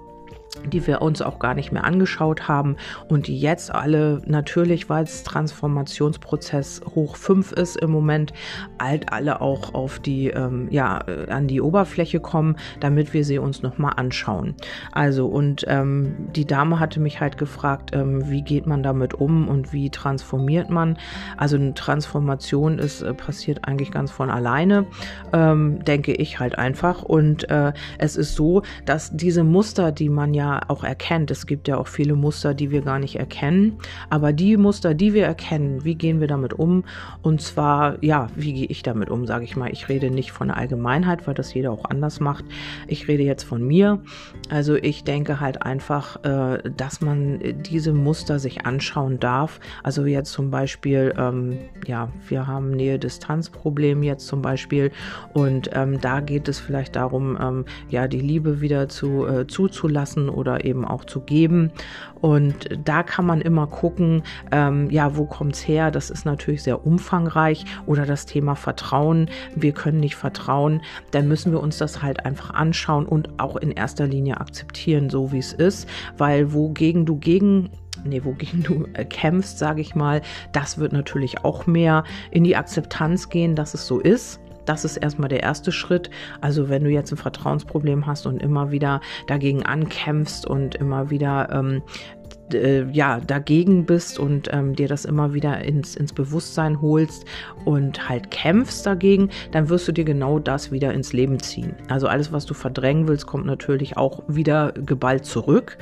die 0.65 0.85
wir 0.87 1.01
uns 1.01 1.21
auch 1.21 1.39
gar 1.39 1.53
nicht 1.53 1.71
mehr 1.71 1.83
angeschaut 1.83 2.47
haben 2.47 2.77
und 3.07 3.27
die 3.27 3.39
jetzt 3.39 3.73
alle 3.73 4.21
natürlich, 4.25 4.89
weil 4.89 5.03
es 5.03 5.23
Transformationsprozess 5.23 6.81
hoch 6.95 7.15
5 7.15 7.51
ist 7.53 7.77
im 7.77 7.91
Moment, 7.91 8.33
alt 8.77 9.11
alle 9.11 9.41
auch 9.41 9.73
auf 9.73 9.99
die, 9.99 10.27
ähm, 10.27 10.67
ja, 10.71 11.01
äh, 11.07 11.29
an 11.29 11.47
die 11.47 11.61
Oberfläche 11.61 12.19
kommen, 12.19 12.57
damit 12.79 13.13
wir 13.13 13.23
sie 13.23 13.39
uns 13.39 13.61
nochmal 13.61 13.93
anschauen. 13.97 14.55
Also 14.91 15.27
und 15.27 15.65
ähm, 15.67 16.15
die 16.35 16.45
Dame 16.45 16.79
hatte 16.79 16.99
mich 16.99 17.19
halt 17.19 17.37
gefragt, 17.37 17.91
ähm, 17.93 18.29
wie 18.29 18.41
geht 18.41 18.67
man 18.67 18.83
damit 18.83 19.13
um 19.13 19.47
und 19.47 19.73
wie 19.73 19.89
transformiert 19.89 20.69
man? 20.69 20.97
Also 21.37 21.55
eine 21.57 21.73
Transformation 21.73 22.79
ist 22.79 23.01
äh, 23.01 23.13
passiert 23.13 23.67
eigentlich 23.67 23.91
ganz 23.91 24.11
von 24.11 24.29
alleine, 24.29 24.85
ähm, 25.33 25.83
denke 25.83 26.13
ich 26.13 26.39
halt 26.39 26.57
einfach. 26.57 27.03
Und 27.03 27.49
äh, 27.49 27.73
es 27.97 28.15
ist 28.15 28.35
so, 28.35 28.63
dass 28.85 29.11
diese 29.15 29.43
Muster, 29.43 29.91
die 29.91 30.09
man 30.09 30.33
ja 30.37 30.61
auch 30.67 30.83
erkennt. 30.83 31.31
Es 31.31 31.45
gibt 31.45 31.67
ja 31.67 31.77
auch 31.77 31.87
viele 31.87 32.15
Muster, 32.15 32.53
die 32.53 32.71
wir 32.71 32.81
gar 32.81 32.99
nicht 32.99 33.17
erkennen. 33.17 33.79
Aber 34.09 34.31
die 34.31 34.55
Muster, 34.55 34.93
die 34.93 35.13
wir 35.13 35.25
erkennen, 35.25 35.83
wie 35.83 35.95
gehen 35.95 36.19
wir 36.19 36.27
damit 36.27 36.53
um? 36.53 36.85
Und 37.21 37.41
zwar, 37.41 38.01
ja, 38.03 38.27
wie 38.35 38.53
gehe 38.53 38.67
ich 38.67 38.83
damit 38.83 39.09
um, 39.09 39.25
sage 39.25 39.43
ich 39.43 39.55
mal. 39.55 39.71
Ich 39.71 39.89
rede 39.89 40.09
nicht 40.09 40.31
von 40.31 40.47
der 40.47 40.57
Allgemeinheit, 40.57 41.27
weil 41.27 41.33
das 41.33 41.53
jeder 41.53 41.71
auch 41.71 41.85
anders 41.85 42.19
macht. 42.19 42.45
Ich 42.87 43.07
rede 43.07 43.23
jetzt 43.23 43.43
von 43.43 43.65
mir. 43.65 44.01
Also 44.49 44.75
ich 44.75 45.03
denke 45.03 45.39
halt 45.39 45.63
einfach, 45.63 46.23
äh, 46.23 46.69
dass 46.75 47.01
man 47.01 47.39
diese 47.63 47.93
Muster 47.93 48.39
sich 48.39 48.65
anschauen 48.65 49.19
darf. 49.19 49.59
Also 49.83 50.05
jetzt 50.05 50.31
zum 50.31 50.51
Beispiel, 50.51 51.13
ähm, 51.17 51.57
ja, 51.85 52.09
wir 52.27 52.47
haben 52.47 52.71
Nähe-Distanz-Problem 52.71 54.03
jetzt 54.03 54.27
zum 54.27 54.41
Beispiel. 54.41 54.91
Und 55.33 55.71
ähm, 55.73 55.99
da 55.99 56.19
geht 56.19 56.47
es 56.47 56.59
vielleicht 56.59 56.95
darum, 56.95 57.37
ähm, 57.41 57.65
ja, 57.89 58.07
die 58.07 58.19
Liebe 58.19 58.61
wieder 58.61 58.87
zu, 58.87 59.25
äh, 59.25 59.47
zuzulassen 59.47 60.26
oder 60.29 60.65
eben 60.65 60.85
auch 60.85 61.05
zu 61.05 61.21
geben. 61.21 61.71
Und 62.21 62.69
da 62.83 63.03
kann 63.03 63.25
man 63.25 63.41
immer 63.41 63.67
gucken, 63.67 64.23
ähm, 64.51 64.89
ja, 64.89 65.17
wo 65.17 65.25
kommt 65.25 65.55
es 65.55 65.67
her? 65.67 65.91
Das 65.91 66.09
ist 66.09 66.25
natürlich 66.25 66.63
sehr 66.63 66.85
umfangreich. 66.85 67.65
Oder 67.85 68.05
das 68.05 68.25
Thema 68.25 68.55
Vertrauen. 68.55 69.29
Wir 69.55 69.71
können 69.71 69.99
nicht 69.99 70.15
vertrauen. 70.15 70.81
Dann 71.11 71.27
müssen 71.27 71.51
wir 71.51 71.61
uns 71.61 71.77
das 71.77 72.01
halt 72.01 72.25
einfach 72.25 72.51
anschauen 72.51 73.05
und 73.05 73.39
auch 73.39 73.55
in 73.55 73.71
erster 73.71 74.07
Linie 74.07 74.39
akzeptieren, 74.39 75.09
so 75.09 75.31
wie 75.31 75.39
es 75.39 75.53
ist. 75.53 75.87
Weil 76.17 76.53
wogegen 76.53 77.05
du 77.05 77.17
gegen 77.17 77.69
nee, 78.05 78.23
wogegen 78.23 78.63
du 78.63 78.87
äh, 78.93 79.05
kämpfst, 79.05 79.57
sage 79.57 79.81
ich 79.81 79.95
mal, 79.95 80.21
das 80.51 80.77
wird 80.77 80.93
natürlich 80.93 81.43
auch 81.43 81.67
mehr 81.67 82.03
in 82.31 82.43
die 82.43 82.55
Akzeptanz 82.55 83.29
gehen, 83.29 83.55
dass 83.55 83.73
es 83.73 83.87
so 83.87 83.99
ist. 83.99 84.39
Das 84.67 84.85
ist 84.85 84.97
erstmal 84.97 85.29
der 85.29 85.41
erste 85.41 85.71
Schritt. 85.71 86.09
Also 86.41 86.69
wenn 86.69 86.83
du 86.83 86.89
jetzt 86.89 87.11
ein 87.11 87.17
Vertrauensproblem 87.17 88.05
hast 88.05 88.27
und 88.27 88.41
immer 88.41 88.71
wieder 88.71 89.01
dagegen 89.25 89.63
ankämpfst 89.63 90.45
und 90.45 90.75
immer 90.75 91.09
wieder 91.09 91.49
ähm, 91.51 91.81
äh, 92.53 92.89
ja, 92.91 93.19
dagegen 93.19 93.85
bist 93.85 94.19
und 94.19 94.49
ähm, 94.51 94.75
dir 94.75 94.87
das 94.87 95.05
immer 95.05 95.33
wieder 95.33 95.59
ins, 95.61 95.95
ins 95.95 96.13
Bewusstsein 96.13 96.81
holst 96.81 97.25
und 97.65 98.07
halt 98.07 98.31
kämpfst 98.31 98.85
dagegen, 98.85 99.29
dann 99.51 99.69
wirst 99.69 99.87
du 99.87 99.91
dir 99.91 100.05
genau 100.05 100.39
das 100.39 100.71
wieder 100.71 100.93
ins 100.93 101.13
Leben 101.13 101.39
ziehen. 101.39 101.75
Also 101.89 102.07
alles, 102.07 102.31
was 102.31 102.45
du 102.45 102.53
verdrängen 102.53 103.07
willst, 103.07 103.27
kommt 103.27 103.45
natürlich 103.45 103.97
auch 103.97 104.23
wieder 104.27 104.71
geballt 104.71 105.25
zurück. 105.25 105.77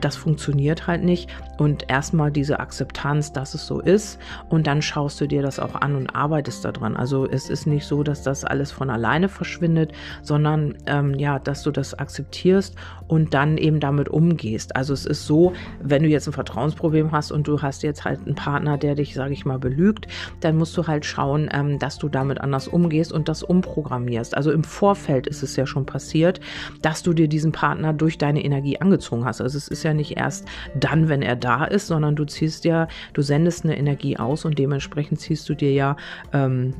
Das 0.00 0.16
funktioniert 0.16 0.86
halt 0.86 1.02
nicht. 1.02 1.30
Und 1.58 1.90
erstmal 1.90 2.30
diese 2.30 2.60
Akzeptanz, 2.60 3.32
dass 3.32 3.54
es 3.54 3.66
so 3.66 3.80
ist. 3.80 4.18
Und 4.48 4.66
dann 4.66 4.82
schaust 4.82 5.20
du 5.20 5.26
dir 5.26 5.42
das 5.42 5.58
auch 5.58 5.74
an 5.74 5.96
und 5.96 6.14
arbeitest 6.14 6.64
daran. 6.64 6.96
Also 6.96 7.28
es 7.28 7.50
ist 7.50 7.66
nicht 7.66 7.86
so, 7.86 8.02
dass 8.02 8.22
das 8.22 8.44
alles 8.44 8.70
von 8.70 8.90
alleine 8.90 9.28
verschwindet, 9.28 9.92
sondern 10.22 10.76
ähm, 10.86 11.14
ja, 11.14 11.38
dass 11.38 11.62
du 11.62 11.70
das 11.70 11.94
akzeptierst 11.94 12.76
und 13.08 13.34
dann 13.34 13.58
eben 13.58 13.80
damit 13.80 14.08
umgehst. 14.08 14.76
Also 14.76 14.92
es 14.92 15.06
ist 15.06 15.26
so, 15.26 15.52
wenn 15.82 16.02
du 16.02 16.08
jetzt 16.08 16.26
ein 16.26 16.32
Vertrauensproblem 16.32 17.12
hast 17.12 17.32
und 17.32 17.46
du 17.46 17.60
hast 17.62 17.82
jetzt 17.82 18.04
halt 18.04 18.20
einen 18.24 18.34
Partner, 18.34 18.78
der 18.78 18.94
dich, 18.94 19.14
sage 19.14 19.32
ich 19.32 19.44
mal, 19.44 19.58
belügt, 19.58 20.06
dann 20.40 20.56
musst 20.56 20.76
du 20.76 20.86
halt 20.86 21.04
schauen, 21.04 21.48
ähm, 21.52 21.78
dass 21.78 21.98
du 21.98 22.08
damit 22.08 22.40
anders 22.40 22.68
umgehst 22.68 23.12
und 23.12 23.28
das 23.28 23.42
umprogrammierst. 23.42 24.36
Also 24.36 24.52
im 24.52 24.64
Vorfeld 24.64 25.26
ist 25.26 25.42
es 25.42 25.56
ja 25.56 25.66
schon 25.66 25.86
passiert, 25.86 26.40
dass 26.82 27.02
du 27.02 27.12
dir 27.12 27.28
diesen 27.28 27.52
Partner 27.52 27.92
durch 27.92 28.18
deine 28.18 28.44
Energie 28.44 28.80
angezogen 28.80 29.24
hast. 29.24 29.40
Also 29.40 29.58
es 29.58 29.68
ist 29.68 29.82
ja 29.82 29.94
nicht 29.94 30.16
erst 30.16 30.46
dann, 30.74 31.08
wenn 31.08 31.22
er 31.22 31.36
da 31.36 31.64
ist, 31.64 31.86
sondern 31.86 32.16
du 32.16 32.24
ziehst 32.24 32.64
ja, 32.64 32.88
du 33.12 33.22
sendest 33.22 33.64
eine 33.64 33.76
Energie 33.76 34.16
aus 34.16 34.44
und 34.44 34.58
dementsprechend 34.58 35.20
ziehst 35.20 35.48
du 35.48 35.54
dir 35.54 35.72
ja 35.72 35.96
ähm, 36.32 36.74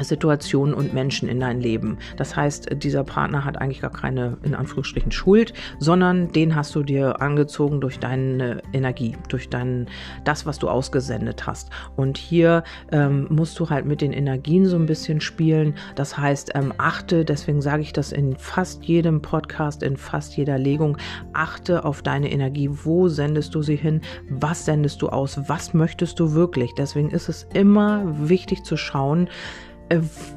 Situationen 0.00 0.74
und 0.74 0.94
Menschen 0.94 1.28
in 1.28 1.40
dein 1.40 1.60
Leben. 1.60 1.98
Das 2.16 2.36
heißt, 2.36 2.82
dieser 2.82 3.04
Partner 3.04 3.44
hat 3.44 3.60
eigentlich 3.60 3.80
gar 3.80 3.90
keine, 3.90 4.36
in 4.42 4.54
Anführungsstrichen, 4.54 5.12
Schuld, 5.12 5.52
sondern 5.78 6.32
den 6.32 6.54
hast 6.54 6.74
du 6.74 6.82
dir 6.82 7.20
angezogen 7.20 7.80
durch 7.80 7.98
deine 7.98 8.62
Energie, 8.72 9.16
durch 9.28 9.48
dein, 9.48 9.86
das, 10.24 10.46
was 10.46 10.58
du 10.58 10.68
ausgesendet 10.68 11.46
hast. 11.46 11.70
Und 11.96 12.18
hier 12.18 12.64
ähm, 12.92 13.26
musst 13.30 13.58
du 13.58 13.70
halt 13.70 13.86
mit 13.86 14.00
den 14.00 14.12
Energien 14.12 14.66
so 14.66 14.76
ein 14.76 14.86
bisschen 14.86 15.20
spielen. 15.20 15.74
Das 15.94 16.16
heißt, 16.18 16.52
ähm, 16.54 16.72
achte, 16.78 17.24
deswegen 17.24 17.62
sage 17.62 17.82
ich 17.82 17.92
das 17.92 18.12
in 18.12 18.36
fast 18.36 18.84
jedem 18.84 19.22
Podcast, 19.22 19.82
in 19.82 19.96
fast 19.96 20.36
jeder 20.36 20.58
Legung, 20.58 20.96
achte 21.32 21.84
auf 21.84 22.02
deine 22.02 22.30
Energie. 22.30 22.68
Wo 22.70 23.08
sendest 23.08 23.54
du 23.54 23.62
sie 23.62 23.76
hin? 23.76 24.00
Was 24.28 24.64
sendest 24.64 25.02
du 25.02 25.08
aus? 25.08 25.48
Was 25.48 25.74
möchtest 25.74 26.20
du 26.20 26.32
wirklich? 26.32 26.74
Deswegen 26.74 27.10
ist 27.10 27.28
es 27.28 27.46
immer 27.54 28.04
wichtig 28.28 28.64
zu 28.64 28.76
schauen, 28.76 29.28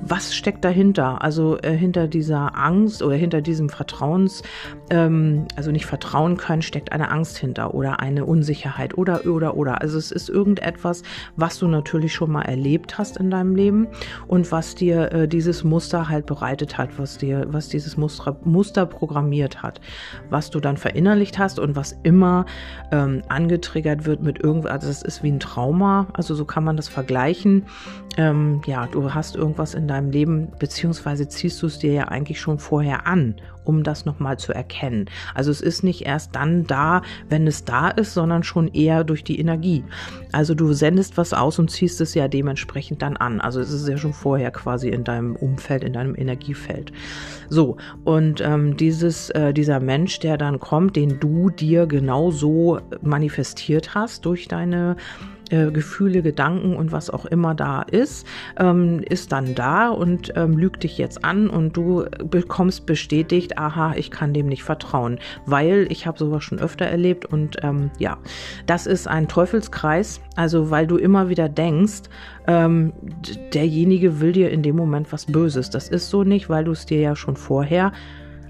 was 0.01 0.35
steckt 0.35 0.63
dahinter? 0.63 1.21
Also 1.21 1.57
äh, 1.61 1.75
hinter 1.75 2.07
dieser 2.07 2.57
Angst 2.57 3.01
oder 3.01 3.15
hinter 3.15 3.41
diesem 3.41 3.69
Vertrauens, 3.69 4.43
ähm, 4.89 5.45
also 5.55 5.71
nicht 5.71 5.85
vertrauen 5.85 6.37
können, 6.37 6.61
steckt 6.61 6.91
eine 6.91 7.11
Angst 7.11 7.37
hinter 7.37 7.73
oder 7.73 7.99
eine 7.99 8.25
Unsicherheit 8.25 8.97
oder 8.97 9.25
oder 9.25 9.55
oder. 9.55 9.81
Also 9.81 9.97
es 9.97 10.11
ist 10.11 10.29
irgendetwas, 10.29 11.03
was 11.35 11.59
du 11.59 11.67
natürlich 11.67 12.13
schon 12.13 12.31
mal 12.31 12.43
erlebt 12.43 12.97
hast 12.97 13.17
in 13.17 13.29
deinem 13.29 13.55
Leben 13.55 13.87
und 14.27 14.51
was 14.51 14.75
dir 14.75 15.11
äh, 15.11 15.27
dieses 15.27 15.63
Muster 15.63 16.09
halt 16.09 16.25
bereitet 16.25 16.77
hat, 16.77 16.97
was 16.97 17.17
dir, 17.17 17.45
was 17.49 17.69
dieses 17.69 17.97
Muster, 17.97 18.37
Muster 18.43 18.85
programmiert 18.85 19.61
hat, 19.61 19.81
was 20.29 20.49
du 20.49 20.59
dann 20.59 20.77
verinnerlicht 20.77 21.39
hast 21.39 21.59
und 21.59 21.75
was 21.75 21.97
immer 22.03 22.45
ähm, 22.91 23.21
angetriggert 23.29 24.05
wird 24.05 24.21
mit 24.21 24.43
irgendwas. 24.43 24.71
Also 24.71 24.89
es 24.89 25.01
ist 25.01 25.23
wie 25.23 25.31
ein 25.31 25.39
Trauma, 25.39 26.07
also 26.13 26.35
so 26.35 26.45
kann 26.45 26.63
man 26.63 26.77
das 26.77 26.87
vergleichen. 26.87 27.65
Ähm, 28.17 28.61
ja, 28.65 28.87
du 28.87 29.13
hast 29.13 29.35
irgendwas 29.35 29.73
in 29.73 29.87
deinem 29.87 30.11
Leben, 30.11 30.51
beziehungsweise 30.59 31.27
ziehst 31.27 31.61
du 31.61 31.67
es 31.67 31.79
dir 31.79 31.93
ja 31.93 32.03
eigentlich 32.05 32.39
schon 32.39 32.59
vorher 32.59 33.07
an, 33.07 33.35
um 33.69 33.83
das 33.83 34.03
nochmal 34.03 34.39
zu 34.39 34.51
erkennen. 34.51 35.05
Also 35.35 35.51
es 35.51 35.61
ist 35.61 35.83
nicht 35.83 36.01
erst 36.01 36.35
dann 36.35 36.65
da, 36.65 37.03
wenn 37.29 37.45
es 37.45 37.65
da 37.65 37.89
ist, 37.89 38.15
sondern 38.15 38.41
schon 38.41 38.67
eher 38.67 39.03
durch 39.03 39.23
die 39.23 39.39
Energie. 39.39 39.83
Also 40.31 40.55
du 40.55 40.73
sendest 40.73 41.17
was 41.17 41.33
aus 41.33 41.59
und 41.59 41.69
ziehst 41.69 42.01
es 42.01 42.15
ja 42.15 42.27
dementsprechend 42.27 43.03
dann 43.03 43.15
an. 43.15 43.39
Also 43.39 43.59
es 43.59 43.71
ist 43.71 43.87
ja 43.87 43.97
schon 43.97 44.13
vorher 44.13 44.49
quasi 44.49 44.89
in 44.89 45.03
deinem 45.03 45.35
Umfeld, 45.35 45.83
in 45.83 45.93
deinem 45.93 46.15
Energiefeld. 46.15 46.91
So, 47.47 47.77
und 48.05 48.41
ähm, 48.41 48.75
dieses, 48.75 49.29
äh, 49.29 49.53
dieser 49.53 49.79
Mensch, 49.79 50.17
der 50.17 50.37
dann 50.37 50.59
kommt, 50.59 50.95
den 50.95 51.19
du 51.19 51.51
dir 51.51 51.85
genau 51.85 52.31
so 52.31 52.79
manifestiert 53.03 53.93
hast 53.93 54.25
durch 54.25 54.47
deine 54.47 54.95
äh, 55.49 55.71
Gefühle, 55.71 56.21
Gedanken 56.21 56.75
und 56.75 56.91
was 56.91 57.09
auch 57.09 57.25
immer 57.25 57.55
da 57.55 57.81
ist, 57.81 58.25
ähm, 58.57 59.01
ist 59.07 59.31
dann 59.31 59.55
da 59.55 59.89
und 59.89 60.33
ähm, 60.35 60.57
lügt 60.57 60.83
dich 60.83 60.97
jetzt 60.97 61.23
an 61.23 61.49
und 61.49 61.75
du 61.75 62.05
bekommst 62.23 62.85
bestätigt, 62.85 63.57
aha, 63.57 63.93
ich 63.95 64.11
kann 64.11 64.33
dem 64.33 64.47
nicht 64.47 64.63
vertrauen, 64.63 65.19
weil 65.45 65.87
ich 65.89 66.07
habe 66.07 66.17
sowas 66.17 66.43
schon 66.43 66.59
öfter 66.59 66.85
erlebt 66.85 67.25
und 67.25 67.57
ähm, 67.63 67.91
ja, 67.97 68.17
das 68.65 68.85
ist 68.85 69.07
ein 69.07 69.27
Teufelskreis, 69.27 70.21
also 70.35 70.69
weil 70.69 70.87
du 70.87 70.97
immer 70.97 71.29
wieder 71.29 71.49
denkst, 71.49 72.03
ähm, 72.47 72.93
derjenige 73.53 74.19
will 74.19 74.31
dir 74.31 74.49
in 74.49 74.63
dem 74.63 74.75
Moment 74.75 75.11
was 75.11 75.25
Böses. 75.25 75.69
Das 75.69 75.89
ist 75.89 76.09
so 76.09 76.23
nicht, 76.23 76.49
weil 76.49 76.63
du 76.63 76.71
es 76.71 76.85
dir 76.85 76.99
ja 76.99 77.15
schon 77.15 77.35
vorher 77.35 77.91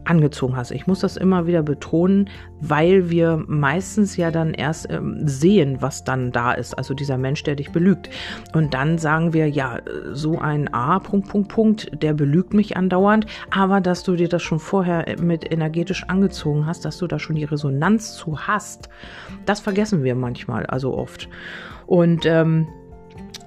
angezogen 0.10 0.56
hast. 0.56 0.72
Ich 0.72 0.88
muss 0.88 1.00
das 1.00 1.18
immer 1.18 1.46
wieder 1.46 1.62
betonen, 1.62 2.30
weil 2.62 3.10
wir 3.10 3.44
meistens 3.48 4.18
ja 4.18 4.32
dann 4.32 4.54
erst 4.54 4.89
ähm, 4.89 5.28
sehen, 5.28 5.78
was 5.82 6.04
dann 6.04 6.32
da 6.32 6.54
ist. 6.54 6.74
Also 6.74 6.94
dieser 6.94 7.18
Mensch, 7.18 7.44
der 7.44 7.56
dich 7.56 7.72
belügt. 7.72 8.10
Und 8.54 8.74
dann 8.74 8.98
sagen 8.98 9.34
wir, 9.34 9.48
ja, 9.48 9.80
so 10.12 10.39
ein 10.39 10.74
A, 10.74 11.00
Punkt, 11.00 11.30
Punkt, 11.30 11.50
Punkt, 11.50 12.04
der 12.04 12.13
belügt 12.13 12.54
mich 12.54 12.75
andauernd. 12.75 13.28
Aber 13.51 13.82
dass 13.82 14.04
du 14.04 14.16
dir 14.16 14.30
das 14.30 14.42
schon 14.42 14.60
vorher 14.60 15.06
mit 15.22 15.51
energetisch 15.51 16.04
angezogen 16.08 16.66
hast, 16.66 16.86
dass 16.86 16.98
du 16.98 17.08
da 17.08 17.20
schon 17.20 17.36
die 17.36 17.44
Resonanz 17.44 18.16
zu 18.16 18.39
hast, 18.39 18.89
das 19.46 19.60
vergessen 19.60 20.04
wir 20.04 20.16
manchmal, 20.16 20.66
also 20.66 20.96
oft. 20.98 21.30
Und 21.86 22.25
ähm, 22.25 22.68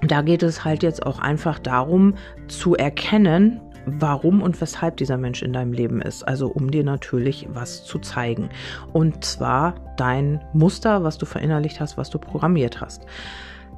da 0.01 0.21
geht 0.21 0.43
es 0.43 0.65
halt 0.65 0.83
jetzt 0.83 1.05
auch 1.05 1.19
einfach 1.19 1.59
darum 1.59 2.15
zu 2.47 2.75
erkennen, 2.75 3.61
warum 3.85 4.41
und 4.41 4.59
weshalb 4.61 4.97
dieser 4.97 5.17
Mensch 5.17 5.41
in 5.41 5.53
deinem 5.53 5.73
Leben 5.73 6.01
ist. 6.01 6.23
Also 6.23 6.47
um 6.47 6.71
dir 6.71 6.83
natürlich 6.83 7.47
was 7.53 7.83
zu 7.83 7.99
zeigen. 7.99 8.49
Und 8.91 9.23
zwar 9.23 9.75
dein 9.97 10.41
Muster, 10.53 11.03
was 11.03 11.17
du 11.17 11.25
verinnerlicht 11.25 11.79
hast, 11.79 11.97
was 11.97 12.09
du 12.09 12.19
programmiert 12.19 12.81
hast. 12.81 13.05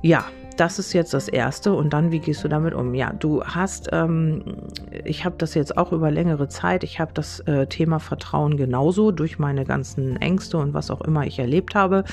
Ja, 0.02 0.26
das 0.58 0.80
ist 0.80 0.94
jetzt 0.94 1.14
das 1.14 1.28
Erste. 1.28 1.74
Und 1.74 1.94
dann, 1.94 2.12
wie 2.12 2.20
gehst 2.20 2.44
du 2.44 2.48
damit 2.48 2.74
um? 2.74 2.94
Ja, 2.94 3.14
du 3.14 3.44
hast, 3.44 3.90
ähm, 3.92 4.44
ich 5.04 5.26
habe 5.26 5.36
das 5.38 5.54
jetzt 5.54 5.78
auch 5.78 5.92
über 5.92 6.12
längere 6.12 6.48
Zeit, 6.48 6.84
ich 6.84 7.00
habe 7.00 7.12
das 7.14 7.40
äh, 7.42 7.68
Thema 7.68 8.00
Vertrauen 8.00 8.58
genauso 8.58 9.12
durch 9.12 9.40
meine 9.40 9.66
ganzen 9.66 10.18
Ängste 10.18 10.58
und 10.58 10.74
was 10.74 10.92
auch 10.92 11.02
immer 11.02 11.26
ich 11.26 11.40
erlebt 11.40 11.76
habe. 11.76 12.04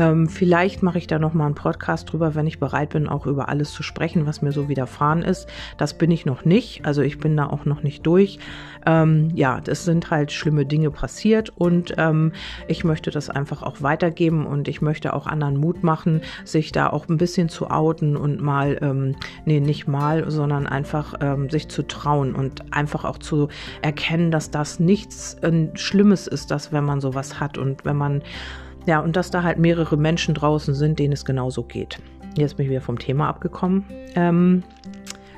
Ähm, 0.00 0.28
vielleicht 0.28 0.82
mache 0.82 0.96
ich 0.96 1.06
da 1.06 1.18
nochmal 1.18 1.44
einen 1.44 1.54
Podcast 1.54 2.10
drüber, 2.10 2.34
wenn 2.34 2.46
ich 2.46 2.58
bereit 2.58 2.88
bin, 2.88 3.06
auch 3.06 3.26
über 3.26 3.50
alles 3.50 3.72
zu 3.72 3.82
sprechen, 3.82 4.24
was 4.24 4.40
mir 4.40 4.50
so 4.50 4.66
widerfahren 4.66 5.20
ist. 5.20 5.46
Das 5.76 5.92
bin 5.92 6.10
ich 6.10 6.24
noch 6.24 6.46
nicht. 6.46 6.86
Also 6.86 7.02
ich 7.02 7.18
bin 7.18 7.36
da 7.36 7.48
auch 7.48 7.66
noch 7.66 7.82
nicht 7.82 8.06
durch. 8.06 8.38
Ähm, 8.86 9.28
ja, 9.34 9.60
es 9.66 9.84
sind 9.84 10.10
halt 10.10 10.32
schlimme 10.32 10.64
Dinge 10.64 10.90
passiert 10.90 11.50
und 11.54 11.92
ähm, 11.98 12.32
ich 12.66 12.82
möchte 12.82 13.10
das 13.10 13.28
einfach 13.28 13.62
auch 13.62 13.82
weitergeben 13.82 14.46
und 14.46 14.68
ich 14.68 14.80
möchte 14.80 15.12
auch 15.12 15.26
anderen 15.26 15.58
Mut 15.58 15.82
machen, 15.82 16.22
sich 16.46 16.72
da 16.72 16.88
auch 16.88 17.06
ein 17.10 17.18
bisschen 17.18 17.50
zu 17.50 17.70
outen 17.70 18.16
und 18.16 18.40
mal, 18.40 18.78
ähm, 18.80 19.16
nee, 19.44 19.60
nicht 19.60 19.86
mal, 19.86 20.30
sondern 20.30 20.66
einfach 20.66 21.12
ähm, 21.20 21.50
sich 21.50 21.68
zu 21.68 21.86
trauen 21.86 22.34
und 22.34 22.72
einfach 22.72 23.04
auch 23.04 23.18
zu 23.18 23.48
erkennen, 23.82 24.30
dass 24.30 24.50
das 24.50 24.80
nichts 24.80 25.34
äh, 25.42 25.68
Schlimmes 25.74 26.26
ist, 26.26 26.50
dass 26.50 26.72
wenn 26.72 26.84
man 26.84 27.02
sowas 27.02 27.38
hat 27.38 27.58
und 27.58 27.84
wenn 27.84 27.96
man 27.96 28.22
ja, 28.86 29.00
und 29.00 29.16
dass 29.16 29.30
da 29.30 29.42
halt 29.42 29.58
mehrere 29.58 29.96
Menschen 29.96 30.34
draußen 30.34 30.74
sind, 30.74 30.98
denen 30.98 31.12
es 31.12 31.24
genauso 31.24 31.62
geht. 31.62 31.98
Jetzt 32.36 32.56
bin 32.56 32.66
ich 32.66 32.70
wieder 32.70 32.80
vom 32.80 32.98
Thema 32.98 33.28
abgekommen. 33.28 33.84
Ähm, 34.14 34.62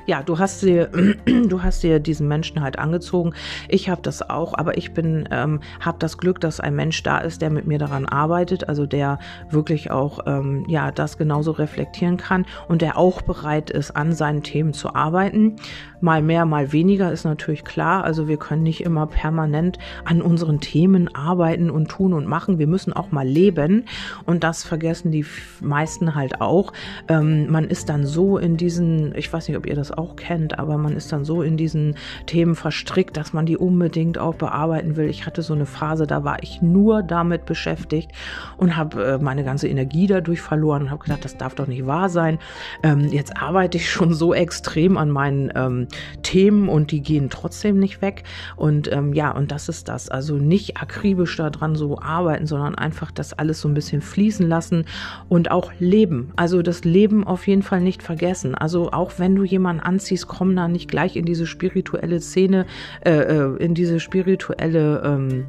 ja, 0.05 0.21
du 0.21 0.37
hast 0.37 0.61
dir, 0.61 0.89
du 1.25 1.63
hast 1.63 1.83
dir 1.83 1.99
diesen 1.99 2.27
Menschen 2.27 2.61
halt 2.61 2.77
angezogen. 2.77 3.33
Ich 3.69 3.89
habe 3.89 4.01
das 4.01 4.29
auch, 4.29 4.53
aber 4.57 4.77
ich 4.77 4.93
bin, 4.93 5.27
ähm, 5.31 5.61
habe 5.79 5.97
das 5.99 6.17
Glück, 6.17 6.41
dass 6.41 6.59
ein 6.59 6.75
Mensch 6.75 7.03
da 7.03 7.19
ist, 7.19 7.41
der 7.41 7.49
mit 7.49 7.67
mir 7.67 7.79
daran 7.79 8.05
arbeitet, 8.05 8.67
also 8.67 8.85
der 8.85 9.19
wirklich 9.49 9.91
auch, 9.91 10.19
ähm, 10.25 10.65
ja, 10.67 10.91
das 10.91 11.17
genauso 11.17 11.51
reflektieren 11.51 12.17
kann 12.17 12.45
und 12.67 12.81
der 12.81 12.97
auch 12.97 13.21
bereit 13.21 13.69
ist, 13.69 13.91
an 13.91 14.13
seinen 14.13 14.43
Themen 14.43 14.73
zu 14.73 14.93
arbeiten. 14.93 15.55
Mal 16.03 16.21
mehr, 16.21 16.45
mal 16.45 16.73
weniger 16.73 17.13
ist 17.13 17.23
natürlich 17.23 17.63
klar. 17.63 18.03
Also 18.03 18.27
wir 18.27 18.35
können 18.35 18.61
nicht 18.61 18.81
immer 18.81 19.07
permanent 19.07 19.79
an 20.03 20.21
unseren 20.21 20.59
Themen 20.59 21.15
arbeiten 21.15 21.69
und 21.69 21.87
tun 21.87 22.11
und 22.11 22.27
machen. 22.27 22.59
Wir 22.59 22.67
müssen 22.67 22.91
auch 22.91 23.13
mal 23.13 23.25
leben 23.25 23.85
und 24.25 24.43
das 24.43 24.65
vergessen 24.65 25.13
die 25.13 25.25
meisten 25.61 26.13
halt 26.13 26.41
auch. 26.41 26.73
Ähm, 27.07 27.49
man 27.49 27.63
ist 27.69 27.87
dann 27.87 28.05
so 28.05 28.37
in 28.37 28.57
diesen, 28.57 29.15
ich 29.15 29.31
weiß 29.31 29.47
nicht, 29.47 29.55
ob 29.55 29.65
ihr 29.65 29.75
das 29.75 29.93
auch 29.93 30.17
kennt, 30.17 30.59
aber 30.59 30.77
man 30.77 30.97
ist 30.97 31.13
dann 31.13 31.23
so 31.23 31.41
in 31.41 31.55
diesen 31.55 31.95
Themen 32.25 32.55
verstrickt, 32.55 33.15
dass 33.15 33.31
man 33.31 33.45
die 33.45 33.55
unbedingt 33.55 34.17
auch 34.17 34.35
bearbeiten 34.35 34.97
will. 34.97 35.07
Ich 35.07 35.25
hatte 35.25 35.41
so 35.41 35.53
eine 35.53 35.65
Phase, 35.65 36.05
da 36.05 36.25
war 36.25 36.43
ich 36.43 36.61
nur 36.61 37.01
damit 37.01 37.45
beschäftigt 37.45 38.11
und 38.57 38.75
habe 38.75 39.05
äh, 39.05 39.17
meine 39.19 39.45
ganze 39.45 39.69
Energie 39.69 40.07
dadurch 40.07 40.41
verloren 40.41 40.81
und 40.81 40.91
habe 40.91 41.03
gedacht, 41.05 41.23
das 41.23 41.37
darf 41.37 41.55
doch 41.55 41.67
nicht 41.67 41.85
wahr 41.85 42.09
sein. 42.09 42.39
Ähm, 42.83 43.07
jetzt 43.07 43.41
arbeite 43.41 43.77
ich 43.77 43.89
schon 43.89 44.13
so 44.13 44.33
extrem 44.33 44.97
an 44.97 45.09
meinen 45.09 45.49
ähm, 45.55 45.87
Themen 46.21 46.69
und 46.69 46.91
die 46.91 47.01
gehen 47.01 47.29
trotzdem 47.29 47.79
nicht 47.79 48.01
weg. 48.01 48.23
Und 48.55 48.91
ähm, 48.91 49.13
ja, 49.13 49.31
und 49.31 49.51
das 49.51 49.69
ist 49.69 49.87
das. 49.89 50.09
Also 50.09 50.37
nicht 50.37 50.77
akribisch 50.77 51.35
daran 51.35 51.75
so 51.75 51.99
arbeiten, 51.99 52.47
sondern 52.47 52.75
einfach 52.75 53.11
das 53.11 53.33
alles 53.33 53.61
so 53.61 53.67
ein 53.67 53.73
bisschen 53.73 54.01
fließen 54.01 54.47
lassen 54.47 54.85
und 55.29 55.51
auch 55.51 55.71
leben. 55.79 56.31
Also 56.35 56.61
das 56.61 56.83
Leben 56.83 57.25
auf 57.25 57.47
jeden 57.47 57.63
Fall 57.63 57.81
nicht 57.81 58.03
vergessen. 58.03 58.55
Also 58.55 58.91
auch 58.91 59.13
wenn 59.17 59.35
du 59.35 59.43
jemanden 59.43 59.83
anziehst, 59.83 60.27
komm 60.27 60.55
da 60.55 60.67
nicht 60.67 60.89
gleich 60.89 61.15
in 61.15 61.25
diese 61.25 61.47
spirituelle 61.47 62.19
Szene, 62.19 62.65
äh, 63.05 63.11
äh, 63.11 63.55
in 63.57 63.73
diese 63.73 63.99
spirituelle, 63.99 65.01
ähm, 65.05 65.45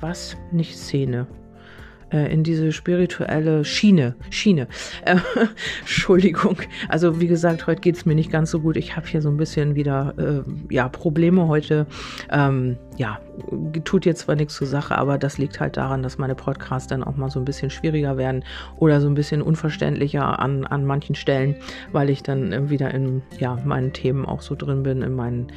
was? 0.00 0.36
Nicht 0.52 0.76
Szene 0.76 1.26
äh, 2.12 2.32
in 2.32 2.42
diese 2.42 2.72
spirituelle 2.72 3.64
Schiene. 3.64 4.14
Schiene. 4.30 4.68
Äh, 5.04 5.16
Entschuldigung. 5.80 6.56
Also 6.88 7.20
wie 7.20 7.26
gesagt, 7.26 7.66
heute 7.66 7.80
geht 7.80 7.96
es 7.96 8.06
mir 8.06 8.14
nicht 8.14 8.30
ganz 8.30 8.50
so 8.50 8.60
gut. 8.60 8.76
Ich 8.76 8.96
habe 8.96 9.06
hier 9.06 9.22
so 9.22 9.28
ein 9.28 9.36
bisschen 9.36 9.74
wieder 9.74 10.14
äh, 10.18 10.74
ja, 10.74 10.88
Probleme 10.88 11.48
heute. 11.48 11.86
Ähm, 12.30 12.76
ja, 12.96 13.18
tut 13.84 14.06
jetzt 14.06 14.20
zwar 14.20 14.36
nichts 14.36 14.54
zur 14.54 14.66
Sache, 14.66 14.96
aber 14.96 15.18
das 15.18 15.38
liegt 15.38 15.60
halt 15.60 15.76
daran, 15.76 16.02
dass 16.02 16.18
meine 16.18 16.34
Podcasts 16.34 16.88
dann 16.88 17.04
auch 17.04 17.16
mal 17.16 17.30
so 17.30 17.40
ein 17.40 17.44
bisschen 17.44 17.70
schwieriger 17.70 18.16
werden 18.16 18.44
oder 18.78 19.00
so 19.00 19.08
ein 19.08 19.14
bisschen 19.14 19.42
unverständlicher 19.42 20.38
an, 20.38 20.64
an 20.64 20.86
manchen 20.86 21.14
Stellen, 21.14 21.56
weil 21.92 22.10
ich 22.10 22.22
dann 22.22 22.70
wieder 22.70 22.92
in 22.92 23.22
ja, 23.38 23.56
meinen 23.64 23.92
Themen 23.92 24.24
auch 24.24 24.42
so 24.42 24.54
drin 24.54 24.82
bin, 24.82 25.02
in 25.02 25.14
meinen 25.14 25.52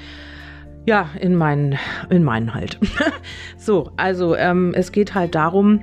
ja, 0.86 1.10
in 1.20 1.36
meinen, 1.36 1.78
in 2.10 2.24
meinen 2.24 2.54
halt. 2.54 2.80
so, 3.58 3.92
also 3.98 4.36
ähm, 4.36 4.74
es 4.74 4.92
geht 4.92 5.14
halt 5.14 5.36
darum, 5.36 5.82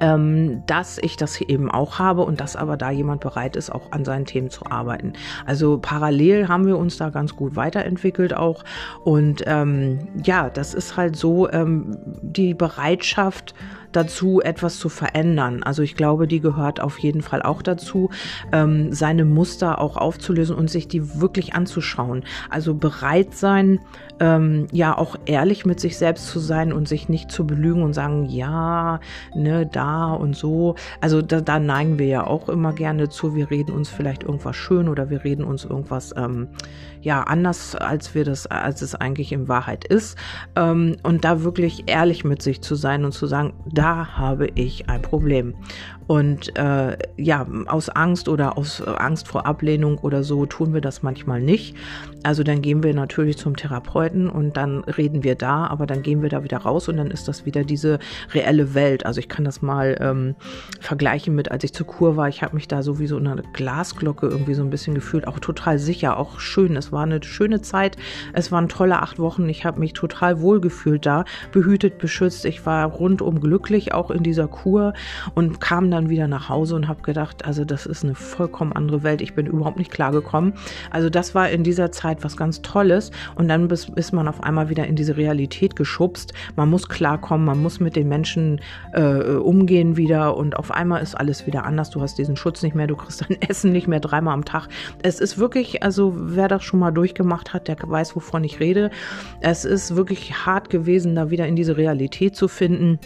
ähm, 0.00 0.62
dass 0.66 0.98
ich 0.98 1.16
das 1.16 1.40
eben 1.40 1.70
auch 1.70 1.98
habe 1.98 2.22
und 2.22 2.40
dass 2.40 2.56
aber 2.56 2.76
da 2.76 2.90
jemand 2.90 3.20
bereit 3.20 3.56
ist, 3.56 3.70
auch 3.70 3.92
an 3.92 4.04
seinen 4.04 4.24
Themen 4.24 4.50
zu 4.50 4.66
arbeiten. 4.66 5.14
Also 5.46 5.78
parallel 5.78 6.48
haben 6.48 6.66
wir 6.66 6.78
uns 6.78 6.96
da 6.96 7.10
ganz 7.10 7.36
gut 7.36 7.56
weiterentwickelt 7.56 8.34
auch 8.34 8.64
und 9.04 9.42
ähm, 9.46 10.08
ja, 10.24 10.50
das 10.50 10.74
ist 10.74 10.96
halt 10.96 11.16
so 11.16 11.50
ähm, 11.50 11.98
die 12.22 12.54
Bereitschaft, 12.54 13.54
dazu, 13.96 14.40
etwas 14.40 14.78
zu 14.78 14.88
verändern. 14.88 15.62
Also 15.62 15.82
ich 15.82 15.96
glaube, 15.96 16.26
die 16.26 16.40
gehört 16.40 16.80
auf 16.80 16.98
jeden 16.98 17.22
Fall 17.22 17.42
auch 17.42 17.62
dazu, 17.62 18.10
ähm, 18.52 18.92
seine 18.92 19.24
Muster 19.24 19.80
auch 19.80 19.96
aufzulösen 19.96 20.56
und 20.56 20.70
sich 20.70 20.88
die 20.88 21.20
wirklich 21.20 21.54
anzuschauen. 21.54 22.24
Also 22.50 22.74
bereit 22.74 23.34
sein, 23.34 23.80
ähm, 24.20 24.66
ja 24.72 24.96
auch 24.96 25.16
ehrlich 25.26 25.64
mit 25.66 25.80
sich 25.80 25.98
selbst 25.98 26.28
zu 26.28 26.38
sein 26.38 26.72
und 26.72 26.88
sich 26.88 27.08
nicht 27.08 27.30
zu 27.30 27.46
belügen 27.46 27.82
und 27.82 27.94
sagen, 27.94 28.26
ja, 28.26 29.00
ne, 29.34 29.66
da 29.66 30.12
und 30.12 30.36
so. 30.36 30.76
Also 31.00 31.22
da, 31.22 31.40
da 31.40 31.58
neigen 31.58 31.98
wir 31.98 32.06
ja 32.06 32.26
auch 32.26 32.48
immer 32.48 32.72
gerne 32.72 33.08
zu. 33.08 33.34
Wir 33.34 33.50
reden 33.50 33.72
uns 33.72 33.88
vielleicht 33.88 34.22
irgendwas 34.22 34.56
schön 34.56 34.88
oder 34.88 35.10
wir 35.10 35.24
reden 35.24 35.44
uns 35.44 35.64
irgendwas 35.64 36.14
ähm, 36.16 36.48
ja 37.04 37.22
anders, 37.22 37.76
als 37.76 38.14
wir 38.14 38.24
das, 38.24 38.46
als 38.46 38.82
es 38.82 38.94
eigentlich 38.94 39.32
in 39.32 39.48
Wahrheit 39.48 39.84
ist. 39.84 40.16
Ähm, 40.56 40.96
und 41.02 41.24
da 41.24 41.42
wirklich 41.42 41.84
ehrlich 41.86 42.24
mit 42.24 42.42
sich 42.42 42.62
zu 42.62 42.74
sein 42.74 43.04
und 43.04 43.12
zu 43.12 43.26
sagen, 43.26 43.52
da 43.70 43.83
habe 43.84 44.48
ich 44.54 44.88
ein 44.88 45.02
Problem. 45.02 45.54
Und 46.06 46.56
äh, 46.56 46.96
ja, 47.16 47.46
aus 47.66 47.88
Angst 47.88 48.28
oder 48.28 48.58
aus 48.58 48.82
Angst 48.82 49.28
vor 49.28 49.46
Ablehnung 49.46 49.98
oder 49.98 50.22
so 50.22 50.46
tun 50.46 50.74
wir 50.74 50.80
das 50.80 51.02
manchmal 51.02 51.40
nicht. 51.40 51.74
Also 52.22 52.42
dann 52.42 52.62
gehen 52.62 52.82
wir 52.82 52.94
natürlich 52.94 53.36
zum 53.36 53.56
Therapeuten 53.56 54.30
und 54.30 54.56
dann 54.56 54.84
reden 54.84 55.24
wir 55.24 55.34
da, 55.34 55.66
aber 55.66 55.86
dann 55.86 56.02
gehen 56.02 56.22
wir 56.22 56.30
da 56.30 56.42
wieder 56.42 56.58
raus 56.58 56.88
und 56.88 56.96
dann 56.96 57.10
ist 57.10 57.28
das 57.28 57.44
wieder 57.44 57.64
diese 57.64 57.98
reelle 58.32 58.74
Welt. 58.74 59.04
Also 59.04 59.20
ich 59.20 59.28
kann 59.28 59.44
das 59.44 59.60
mal 59.60 59.96
ähm, 60.00 60.34
vergleichen 60.80 61.34
mit, 61.34 61.50
als 61.50 61.64
ich 61.64 61.74
zur 61.74 61.86
Kur 61.86 62.16
war. 62.16 62.28
Ich 62.28 62.42
habe 62.42 62.54
mich 62.54 62.66
da 62.66 62.82
sowieso 62.82 63.18
in 63.18 63.26
einer 63.26 63.42
Glasglocke 63.52 64.26
irgendwie 64.26 64.54
so 64.54 64.62
ein 64.62 64.70
bisschen 64.70 64.94
gefühlt, 64.94 65.26
auch 65.26 65.38
total 65.38 65.78
sicher, 65.78 66.18
auch 66.18 66.40
schön. 66.40 66.76
Es 66.76 66.92
war 66.92 67.02
eine 67.02 67.22
schöne 67.22 67.60
Zeit. 67.60 67.96
Es 68.32 68.50
waren 68.50 68.68
tolle 68.68 69.02
acht 69.02 69.18
Wochen. 69.18 69.48
Ich 69.48 69.64
habe 69.64 69.80
mich 69.80 69.92
total 69.92 70.40
wohl 70.40 70.60
gefühlt 70.60 71.04
da, 71.04 71.24
behütet, 71.52 71.98
beschützt. 71.98 72.44
Ich 72.46 72.64
war 72.64 72.86
rundum 72.86 73.40
glücklich, 73.40 73.92
auch 73.92 74.10
in 74.10 74.22
dieser 74.22 74.48
Kur 74.48 74.94
und 75.34 75.60
kam 75.60 75.90
dann 75.94 76.10
wieder 76.10 76.28
nach 76.28 76.48
Hause 76.48 76.74
und 76.74 76.88
habe 76.88 77.02
gedacht, 77.02 77.44
also 77.44 77.64
das 77.64 77.86
ist 77.86 78.04
eine 78.04 78.14
vollkommen 78.14 78.72
andere 78.72 79.02
Welt. 79.02 79.22
Ich 79.22 79.34
bin 79.34 79.46
überhaupt 79.46 79.78
nicht 79.78 79.90
klargekommen. 79.90 80.54
Also 80.90 81.08
das 81.08 81.34
war 81.34 81.48
in 81.50 81.62
dieser 81.62 81.92
Zeit 81.92 82.24
was 82.24 82.36
ganz 82.36 82.62
Tolles 82.62 83.10
und 83.36 83.48
dann 83.48 83.70
ist 83.70 84.12
man 84.12 84.28
auf 84.28 84.42
einmal 84.42 84.68
wieder 84.68 84.86
in 84.86 84.96
diese 84.96 85.16
Realität 85.16 85.76
geschubst. 85.76 86.34
Man 86.56 86.68
muss 86.68 86.88
klarkommen, 86.88 87.46
man 87.46 87.62
muss 87.62 87.80
mit 87.80 87.96
den 87.96 88.08
Menschen 88.08 88.60
äh, 88.92 89.36
umgehen 89.36 89.96
wieder 89.96 90.36
und 90.36 90.56
auf 90.56 90.70
einmal 90.70 91.02
ist 91.02 91.14
alles 91.14 91.46
wieder 91.46 91.64
anders. 91.64 91.90
Du 91.90 92.00
hast 92.00 92.18
diesen 92.18 92.36
Schutz 92.36 92.62
nicht 92.62 92.74
mehr, 92.74 92.86
du 92.86 92.96
kriegst 92.96 93.22
dein 93.22 93.40
Essen 93.48 93.72
nicht 93.72 93.88
mehr 93.88 94.00
dreimal 94.00 94.34
am 94.34 94.44
Tag. 94.44 94.68
Es 95.02 95.20
ist 95.20 95.38
wirklich, 95.38 95.82
also 95.82 96.12
wer 96.16 96.48
das 96.48 96.64
schon 96.64 96.80
mal 96.80 96.90
durchgemacht 96.90 97.54
hat, 97.54 97.68
der 97.68 97.76
weiß, 97.80 98.16
wovon 98.16 98.44
ich 98.44 98.60
rede. 98.60 98.90
Es 99.40 99.64
ist 99.64 99.96
wirklich 99.96 100.46
hart 100.46 100.70
gewesen, 100.70 101.14
da 101.14 101.30
wieder 101.30 101.46
in 101.46 101.56
diese 101.56 101.76
Realität 101.76 102.36
zu 102.36 102.48
finden 102.48 102.98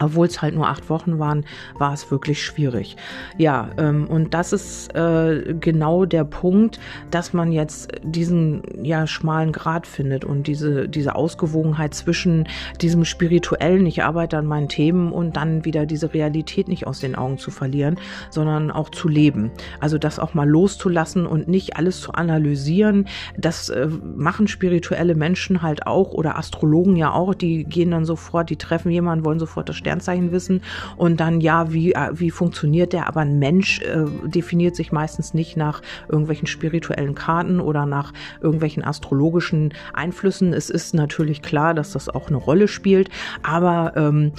obwohl 0.00 0.26
es 0.26 0.42
halt 0.42 0.54
nur 0.54 0.68
acht 0.68 0.88
Wochen 0.90 1.18
waren, 1.18 1.44
war 1.78 1.92
es 1.92 2.10
wirklich 2.10 2.44
schwierig. 2.44 2.96
Ja, 3.38 3.70
ähm, 3.78 4.06
und 4.06 4.34
das 4.34 4.52
ist 4.52 4.94
äh, 4.94 5.54
genau 5.60 6.04
der 6.04 6.24
Punkt, 6.24 6.78
dass 7.10 7.32
man 7.32 7.52
jetzt 7.52 7.92
diesen 8.02 8.62
ja 8.82 9.06
schmalen 9.06 9.52
Grad 9.52 9.86
findet 9.86 10.24
und 10.24 10.46
diese 10.46 10.88
diese 10.88 11.14
Ausgewogenheit 11.14 11.94
zwischen 11.94 12.48
diesem 12.80 13.04
spirituellen, 13.04 13.86
ich 13.86 14.02
arbeite 14.02 14.38
an 14.38 14.46
meinen 14.46 14.68
Themen 14.68 15.12
und 15.12 15.36
dann 15.36 15.64
wieder 15.64 15.86
diese 15.86 16.12
Realität 16.12 16.68
nicht 16.68 16.86
aus 16.86 17.00
den 17.00 17.14
Augen 17.14 17.38
zu 17.38 17.50
verlieren, 17.50 17.98
sondern 18.30 18.70
auch 18.70 18.90
zu 18.90 19.08
leben. 19.08 19.50
Also 19.80 19.98
das 19.98 20.18
auch 20.18 20.34
mal 20.34 20.48
loszulassen 20.48 21.26
und 21.26 21.48
nicht 21.48 21.76
alles 21.76 22.00
zu 22.00 22.12
analysieren. 22.12 23.06
Das 23.36 23.68
äh, 23.68 23.86
machen 23.86 24.48
spirituelle 24.48 25.14
Menschen 25.14 25.62
halt 25.62 25.86
auch 25.86 26.12
oder 26.12 26.36
Astrologen 26.36 26.96
ja 26.96 27.12
auch. 27.12 27.34
Die 27.34 27.64
gehen 27.64 27.90
dann 27.90 28.04
sofort, 28.04 28.50
die 28.50 28.56
treffen 28.56 28.90
jemanden, 28.90 29.24
wollen 29.24 29.38
sofort 29.38 29.68
das 29.68 29.76
Sternzeichen 29.86 30.32
wissen 30.32 30.62
und 30.96 31.20
dann 31.20 31.40
ja, 31.40 31.72
wie, 31.72 31.92
äh, 31.92 32.10
wie 32.12 32.32
funktioniert 32.32 32.92
der? 32.92 33.06
Aber 33.06 33.20
ein 33.20 33.38
Mensch 33.38 33.80
äh, 33.82 34.04
definiert 34.24 34.74
sich 34.74 34.90
meistens 34.90 35.32
nicht 35.32 35.56
nach 35.56 35.80
irgendwelchen 36.08 36.48
spirituellen 36.48 37.14
Karten 37.14 37.60
oder 37.60 37.86
nach 37.86 38.12
irgendwelchen 38.40 38.82
astrologischen 38.82 39.72
Einflüssen. 39.92 40.52
Es 40.52 40.70
ist 40.70 40.92
natürlich 40.92 41.40
klar, 41.40 41.72
dass 41.72 41.92
das 41.92 42.08
auch 42.08 42.26
eine 42.28 42.36
Rolle 42.36 42.66
spielt, 42.66 43.10
aber 43.44 43.92
ähm, 43.94 44.32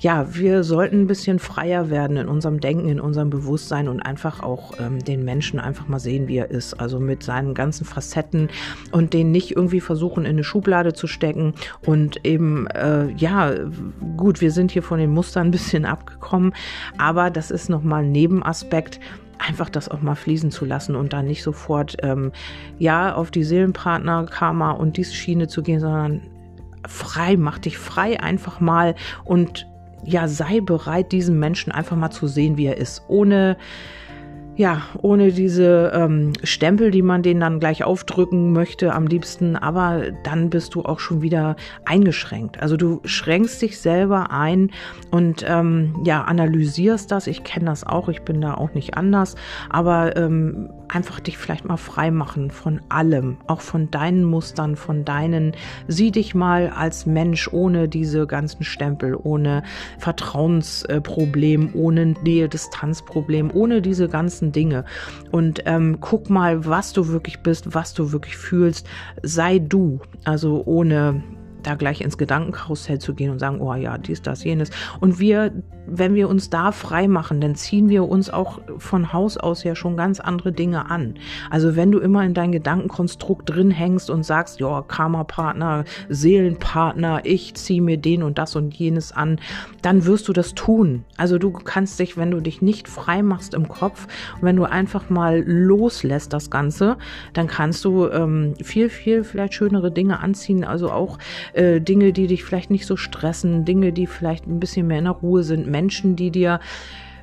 ja, 0.00 0.34
wir 0.34 0.64
sollten 0.64 1.02
ein 1.02 1.06
bisschen 1.06 1.38
freier 1.38 1.90
werden 1.90 2.16
in 2.16 2.28
unserem 2.28 2.60
Denken, 2.60 2.88
in 2.88 3.00
unserem 3.00 3.30
Bewusstsein 3.30 3.88
und 3.88 4.00
einfach 4.00 4.42
auch 4.42 4.72
ähm, 4.80 4.98
den 4.98 5.24
Menschen 5.24 5.60
einfach 5.60 5.88
mal 5.88 6.00
sehen, 6.00 6.28
wie 6.28 6.36
er 6.36 6.50
ist. 6.50 6.74
Also 6.74 6.98
mit 7.00 7.22
seinen 7.22 7.54
ganzen 7.54 7.84
Facetten 7.84 8.48
und 8.90 9.12
den 9.12 9.30
nicht 9.30 9.56
irgendwie 9.56 9.80
versuchen, 9.80 10.24
in 10.24 10.32
eine 10.32 10.44
Schublade 10.44 10.92
zu 10.92 11.06
stecken. 11.06 11.54
Und 11.84 12.24
eben, 12.24 12.66
äh, 12.68 13.10
ja, 13.12 13.54
gut, 14.16 14.40
wir 14.40 14.50
sind 14.50 14.70
hier 14.70 14.82
von 14.82 14.98
den 14.98 15.10
Mustern 15.10 15.48
ein 15.48 15.52
bisschen 15.52 15.84
abgekommen, 15.84 16.52
aber 16.98 17.30
das 17.30 17.50
ist 17.50 17.68
nochmal 17.68 18.02
ein 18.02 18.12
Nebenaspekt 18.12 19.00
einfach 19.38 19.68
das 19.68 19.88
auch 19.88 20.02
mal 20.02 20.14
fließen 20.14 20.50
zu 20.52 20.64
lassen 20.64 20.94
und 20.94 21.12
dann 21.12 21.26
nicht 21.26 21.42
sofort 21.42 21.96
ähm, 22.02 22.30
ja 22.78 23.14
auf 23.14 23.30
die 23.32 23.42
Seelenpartner 23.42 24.26
Karma 24.26 24.70
und 24.70 24.96
diese 24.96 25.14
Schiene 25.14 25.48
zu 25.48 25.62
gehen, 25.62 25.80
sondern 25.80 26.22
frei, 26.86 27.36
mach 27.36 27.58
dich 27.58 27.78
frei 27.78 28.20
einfach 28.20 28.60
mal 28.60 28.94
und 29.24 29.66
ja, 30.04 30.28
sei 30.28 30.60
bereit, 30.60 31.12
diesen 31.12 31.38
Menschen 31.38 31.72
einfach 31.72 31.96
mal 31.96 32.10
zu 32.10 32.26
sehen, 32.26 32.56
wie 32.56 32.66
er 32.66 32.76
ist, 32.76 33.02
ohne 33.08 33.56
ja, 34.54 34.82
ohne 35.00 35.32
diese 35.32 35.92
ähm, 35.94 36.34
Stempel, 36.42 36.90
die 36.90 37.00
man 37.00 37.22
denen 37.22 37.40
dann 37.40 37.58
gleich 37.58 37.84
aufdrücken 37.84 38.52
möchte, 38.52 38.92
am 38.92 39.06
liebsten, 39.06 39.56
aber 39.56 40.10
dann 40.24 40.50
bist 40.50 40.74
du 40.74 40.82
auch 40.82 41.00
schon 41.00 41.22
wieder 41.22 41.56
eingeschränkt. 41.86 42.60
Also 42.60 42.76
du 42.76 43.00
schränkst 43.04 43.62
dich 43.62 43.80
selber 43.80 44.30
ein 44.30 44.70
und 45.10 45.44
ähm, 45.48 45.94
ja, 46.04 46.22
analysierst 46.24 47.10
das. 47.10 47.26
Ich 47.28 47.44
kenne 47.44 47.66
das 47.66 47.84
auch, 47.84 48.10
ich 48.10 48.22
bin 48.22 48.42
da 48.42 48.54
auch 48.54 48.74
nicht 48.74 48.94
anders, 48.94 49.36
aber 49.70 50.16
ähm, 50.16 50.70
einfach 50.92 51.20
dich 51.20 51.38
vielleicht 51.38 51.64
mal 51.64 51.76
frei 51.76 52.10
machen 52.10 52.50
von 52.50 52.80
allem, 52.88 53.38
auch 53.46 53.60
von 53.60 53.90
deinen 53.90 54.24
Mustern, 54.24 54.76
von 54.76 55.04
deinen, 55.04 55.52
sieh 55.88 56.10
dich 56.10 56.34
mal 56.34 56.68
als 56.70 57.06
Mensch 57.06 57.48
ohne 57.52 57.88
diese 57.88 58.26
ganzen 58.26 58.64
Stempel, 58.64 59.16
ohne 59.16 59.62
Vertrauensproblem, 59.98 61.70
ohne 61.74 62.06
Nähe-Distanz-Problem, 62.06 63.50
ohne 63.52 63.82
diese 63.82 64.08
ganzen 64.08 64.52
Dinge. 64.52 64.84
Und 65.30 65.62
ähm, 65.66 65.98
guck 66.00 66.30
mal, 66.30 66.66
was 66.66 66.92
du 66.92 67.08
wirklich 67.08 67.40
bist, 67.40 67.74
was 67.74 67.94
du 67.94 68.12
wirklich 68.12 68.36
fühlst. 68.36 68.86
Sei 69.22 69.58
du, 69.58 70.00
also 70.24 70.62
ohne 70.64 71.22
da 71.66 71.74
gleich 71.74 72.00
ins 72.00 72.18
Gedankenkarussell 72.18 72.98
zu 72.98 73.14
gehen 73.14 73.30
und 73.30 73.38
sagen, 73.38 73.60
oh 73.60 73.74
ja, 73.74 73.98
dies, 73.98 74.22
das, 74.22 74.44
jenes. 74.44 74.70
Und 75.00 75.18
wir, 75.18 75.52
wenn 75.86 76.14
wir 76.14 76.28
uns 76.28 76.50
da 76.50 76.72
frei 76.72 77.08
machen, 77.08 77.40
dann 77.40 77.54
ziehen 77.54 77.88
wir 77.88 78.08
uns 78.08 78.30
auch 78.30 78.60
von 78.78 79.12
Haus 79.12 79.36
aus 79.36 79.64
ja 79.64 79.74
schon 79.74 79.96
ganz 79.96 80.20
andere 80.20 80.52
Dinge 80.52 80.90
an. 80.90 81.14
Also 81.50 81.76
wenn 81.76 81.90
du 81.90 81.98
immer 81.98 82.24
in 82.24 82.34
dein 82.34 82.52
Gedankenkonstrukt 82.52 83.48
drin 83.48 83.70
hängst 83.70 84.10
und 84.10 84.24
sagst, 84.24 84.60
ja, 84.60 84.82
Karma-Partner, 84.82 85.84
Seelenpartner, 86.08 87.20
ich 87.24 87.54
ziehe 87.54 87.82
mir 87.82 87.96
den 87.96 88.22
und 88.22 88.38
das 88.38 88.56
und 88.56 88.74
jenes 88.74 89.12
an, 89.12 89.40
dann 89.82 90.04
wirst 90.04 90.28
du 90.28 90.32
das 90.32 90.54
tun. 90.54 91.04
Also 91.16 91.38
du 91.38 91.50
kannst 91.50 91.98
dich, 91.98 92.16
wenn 92.16 92.30
du 92.30 92.40
dich 92.40 92.62
nicht 92.62 92.88
frei 92.88 93.22
machst 93.22 93.54
im 93.54 93.68
Kopf 93.68 94.06
wenn 94.40 94.56
du 94.56 94.64
einfach 94.64 95.10
mal 95.10 95.42
loslässt 95.46 96.32
das 96.32 96.50
Ganze, 96.50 96.96
dann 97.32 97.46
kannst 97.46 97.84
du 97.84 98.08
ähm, 98.08 98.54
viel, 98.62 98.88
viel 98.88 99.24
vielleicht 99.24 99.54
schönere 99.54 99.90
Dinge 99.90 100.20
anziehen. 100.20 100.64
Also 100.64 100.90
auch 100.90 101.18
äh, 101.52 101.80
Dinge, 101.80 102.12
die 102.12 102.26
dich 102.26 102.44
vielleicht 102.44 102.70
nicht 102.70 102.86
so 102.86 102.96
stressen, 102.96 103.64
Dinge, 103.64 103.92
die 103.92 104.06
vielleicht 104.06 104.46
ein 104.46 104.60
bisschen 104.60 104.86
mehr 104.86 104.98
in 104.98 105.04
der 105.04 105.14
Ruhe 105.14 105.42
sind, 105.42 105.66
Menschen, 105.66 106.16
die 106.16 106.30
dir 106.30 106.60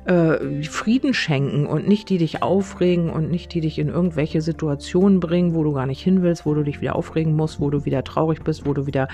äh, 0.04 0.62
Frieden 0.62 1.14
schenken 1.14 1.66
und 1.66 1.86
nicht 1.86 2.08
die 2.08 2.18
dich 2.18 2.42
aufregen 2.42 3.10
und 3.10 3.30
nicht 3.30 3.52
die 3.54 3.60
dich 3.60 3.78
in 3.78 3.88
irgendwelche 3.88 4.40
Situationen 4.40 5.20
bringen, 5.20 5.54
wo 5.54 5.62
du 5.62 5.72
gar 5.72 5.86
nicht 5.86 6.02
hin 6.02 6.22
willst, 6.22 6.46
wo 6.46 6.54
du 6.54 6.62
dich 6.62 6.80
wieder 6.80 6.96
aufregen 6.96 7.36
musst, 7.36 7.60
wo 7.60 7.70
du 7.70 7.84
wieder 7.84 8.02
traurig 8.02 8.42
bist, 8.42 8.66
wo 8.66 8.72
du 8.72 8.86
wieder 8.86 9.08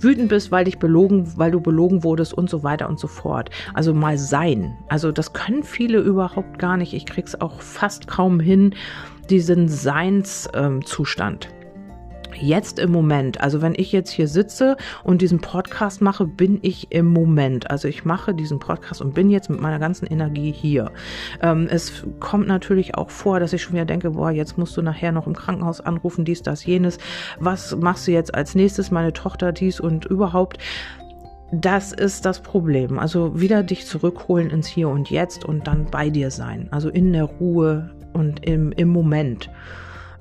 wütend 0.00 0.28
bist, 0.28 0.50
weil 0.50 0.64
dich 0.64 0.78
belogen, 0.78 1.32
weil 1.36 1.52
du 1.52 1.60
belogen 1.60 2.02
wurdest 2.02 2.34
und 2.34 2.50
so 2.50 2.62
weiter 2.62 2.88
und 2.88 2.98
so 2.98 3.06
fort. 3.06 3.50
Also 3.74 3.94
mal 3.94 4.18
sein. 4.18 4.76
Also 4.88 5.12
das 5.12 5.32
können 5.32 5.62
viele 5.62 5.98
überhaupt 5.98 6.58
gar 6.58 6.76
nicht. 6.76 6.92
Ich 6.92 7.06
krieg's 7.06 7.40
auch 7.40 7.60
fast 7.60 8.08
kaum 8.08 8.40
hin, 8.40 8.74
diesen 9.30 9.68
Seinszustand. 9.68 11.48
Ähm, 11.52 11.61
jetzt 12.36 12.78
im 12.78 12.90
Moment. 12.90 13.40
Also 13.40 13.62
wenn 13.62 13.74
ich 13.76 13.92
jetzt 13.92 14.10
hier 14.10 14.28
sitze 14.28 14.76
und 15.04 15.22
diesen 15.22 15.40
Podcast 15.40 16.00
mache, 16.00 16.26
bin 16.26 16.58
ich 16.62 16.88
im 16.90 17.06
Moment. 17.06 17.70
Also 17.70 17.88
ich 17.88 18.04
mache 18.04 18.34
diesen 18.34 18.58
Podcast 18.58 19.00
und 19.00 19.14
bin 19.14 19.30
jetzt 19.30 19.50
mit 19.50 19.60
meiner 19.60 19.78
ganzen 19.78 20.06
Energie 20.06 20.52
hier. 20.52 20.90
Ähm, 21.40 21.66
es 21.70 22.04
kommt 22.20 22.46
natürlich 22.46 22.94
auch 22.94 23.10
vor, 23.10 23.40
dass 23.40 23.52
ich 23.52 23.62
schon 23.62 23.74
wieder 23.74 23.84
denke, 23.84 24.10
boah, 24.10 24.30
jetzt 24.30 24.58
musst 24.58 24.76
du 24.76 24.82
nachher 24.82 25.12
noch 25.12 25.26
im 25.26 25.34
Krankenhaus 25.34 25.80
anrufen, 25.80 26.24
dies, 26.24 26.42
das, 26.42 26.64
jenes. 26.64 26.98
Was 27.38 27.76
machst 27.76 28.06
du 28.06 28.12
jetzt 28.12 28.34
als 28.34 28.54
nächstes? 28.54 28.90
Meine 28.90 29.12
Tochter 29.12 29.52
dies 29.52 29.80
und 29.80 30.04
überhaupt. 30.04 30.58
Das 31.54 31.92
ist 31.92 32.24
das 32.24 32.40
Problem. 32.40 32.98
Also 32.98 33.38
wieder 33.38 33.62
dich 33.62 33.86
zurückholen 33.86 34.48
ins 34.48 34.66
Hier 34.66 34.88
und 34.88 35.10
Jetzt 35.10 35.44
und 35.44 35.66
dann 35.66 35.84
bei 35.90 36.08
dir 36.08 36.30
sein. 36.30 36.68
Also 36.70 36.88
in 36.88 37.12
der 37.12 37.24
Ruhe 37.24 37.90
und 38.14 38.46
im, 38.46 38.72
im 38.72 38.88
Moment. 38.88 39.50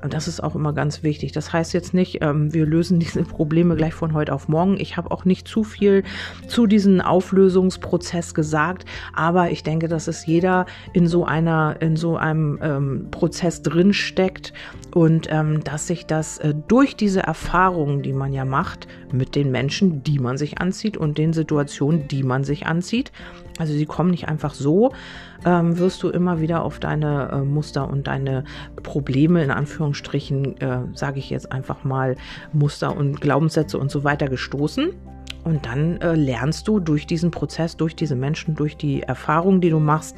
Und 0.03 0.13
das 0.13 0.27
ist 0.27 0.41
auch 0.41 0.55
immer 0.55 0.73
ganz 0.73 1.03
wichtig. 1.03 1.31
Das 1.31 1.53
heißt 1.53 1.73
jetzt 1.73 1.93
nicht, 1.93 2.19
ähm, 2.21 2.53
wir 2.53 2.65
lösen 2.65 2.99
diese 3.01 3.23
Probleme 3.23 3.75
gleich 3.75 3.93
von 3.93 4.13
heute 4.13 4.33
auf 4.33 4.47
morgen. 4.47 4.79
Ich 4.79 4.97
habe 4.97 5.11
auch 5.11 5.25
nicht 5.25 5.47
zu 5.47 5.63
viel 5.63 6.03
zu 6.47 6.67
diesem 6.67 7.01
Auflösungsprozess 7.01 8.33
gesagt, 8.33 8.85
aber 9.13 9.51
ich 9.51 9.63
denke, 9.63 9.87
dass 9.87 10.07
es 10.07 10.25
jeder 10.25 10.65
in 10.93 11.07
so 11.07 11.25
einer, 11.25 11.77
in 11.79 11.95
so 11.95 12.17
einem 12.17 12.59
ähm, 12.61 13.07
Prozess 13.11 13.61
drin 13.61 13.93
steckt 13.93 14.53
und 14.93 15.27
ähm, 15.31 15.63
dass 15.63 15.87
sich 15.87 16.05
das 16.05 16.37
äh, 16.39 16.53
durch 16.67 16.95
diese 16.95 17.21
Erfahrungen, 17.21 18.01
die 18.01 18.13
man 18.13 18.33
ja 18.33 18.45
macht, 18.45 18.87
mit 19.11 19.35
den 19.35 19.51
Menschen, 19.51 20.03
die 20.03 20.19
man 20.19 20.37
sich 20.37 20.59
anzieht 20.59 20.97
und 20.97 21.17
den 21.17 21.33
Situationen, 21.33 22.07
die 22.07 22.23
man 22.23 22.43
sich 22.43 22.65
anzieht, 22.65 23.11
also 23.59 23.73
sie 23.73 23.85
kommen 23.85 24.11
nicht 24.11 24.27
einfach 24.27 24.53
so, 24.53 24.91
ähm, 25.45 25.77
wirst 25.77 26.03
du 26.03 26.09
immer 26.09 26.39
wieder 26.39 26.63
auf 26.63 26.79
deine 26.79 27.29
äh, 27.31 27.37
Muster 27.41 27.89
und 27.89 28.07
deine 28.07 28.43
Probleme 28.83 29.43
in 29.43 29.51
Anführungsstrichen, 29.51 30.57
äh, 30.61 30.79
sage 30.93 31.19
ich 31.19 31.29
jetzt 31.29 31.51
einfach 31.51 31.83
mal, 31.83 32.15
Muster 32.53 32.95
und 32.95 33.21
Glaubenssätze 33.21 33.77
und 33.77 33.91
so 33.91 34.03
weiter 34.03 34.27
gestoßen. 34.27 34.91
Und 35.43 35.65
dann 35.65 35.99
äh, 36.01 36.13
lernst 36.13 36.67
du 36.67 36.79
durch 36.79 37.07
diesen 37.07 37.31
Prozess, 37.31 37.75
durch 37.75 37.95
diese 37.95 38.15
Menschen, 38.15 38.55
durch 38.55 38.77
die 38.77 39.01
Erfahrungen, 39.01 39.59
die 39.59 39.71
du 39.71 39.79
machst, 39.79 40.15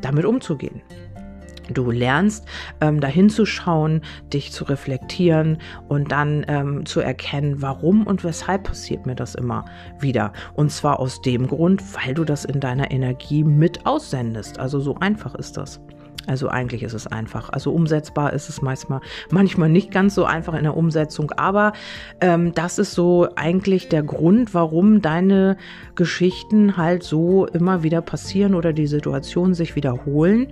damit 0.00 0.24
umzugehen. 0.24 0.80
Du 1.72 1.90
lernst 1.90 2.46
ähm, 2.80 3.00
dahin 3.00 3.28
zu 3.28 3.46
schauen, 3.46 4.02
dich 4.32 4.52
zu 4.52 4.64
reflektieren 4.64 5.58
und 5.88 6.12
dann 6.12 6.44
ähm, 6.48 6.86
zu 6.86 7.00
erkennen, 7.00 7.62
warum 7.62 8.06
und 8.06 8.24
weshalb 8.24 8.64
passiert 8.64 9.06
mir 9.06 9.14
das 9.14 9.34
immer 9.34 9.64
wieder. 10.00 10.32
Und 10.54 10.70
zwar 10.70 10.98
aus 11.00 11.20
dem 11.22 11.46
Grund, 11.46 11.82
weil 11.94 12.14
du 12.14 12.24
das 12.24 12.44
in 12.44 12.60
deiner 12.60 12.90
Energie 12.90 13.44
mit 13.44 13.86
aussendest. 13.86 14.58
Also 14.58 14.80
so 14.80 14.96
einfach 14.96 15.34
ist 15.34 15.56
das. 15.56 15.80
Also 16.26 16.48
eigentlich 16.48 16.82
ist 16.82 16.92
es 16.92 17.06
einfach. 17.06 17.50
Also 17.50 17.72
umsetzbar 17.72 18.32
ist 18.32 18.48
es 18.48 18.62
manchmal, 18.62 19.00
manchmal 19.30 19.68
nicht 19.68 19.90
ganz 19.90 20.14
so 20.14 20.24
einfach 20.24 20.54
in 20.54 20.62
der 20.62 20.76
Umsetzung, 20.76 21.32
aber 21.32 21.72
ähm, 22.20 22.52
das 22.54 22.78
ist 22.78 22.92
so 22.92 23.28
eigentlich 23.34 23.88
der 23.88 24.02
Grund, 24.02 24.54
warum 24.54 25.02
deine 25.02 25.56
Geschichten 25.94 26.76
halt 26.76 27.02
so 27.02 27.46
immer 27.46 27.82
wieder 27.82 28.02
passieren 28.02 28.54
oder 28.54 28.72
die 28.72 28.86
Situationen 28.86 29.54
sich 29.54 29.74
wiederholen 29.74 30.48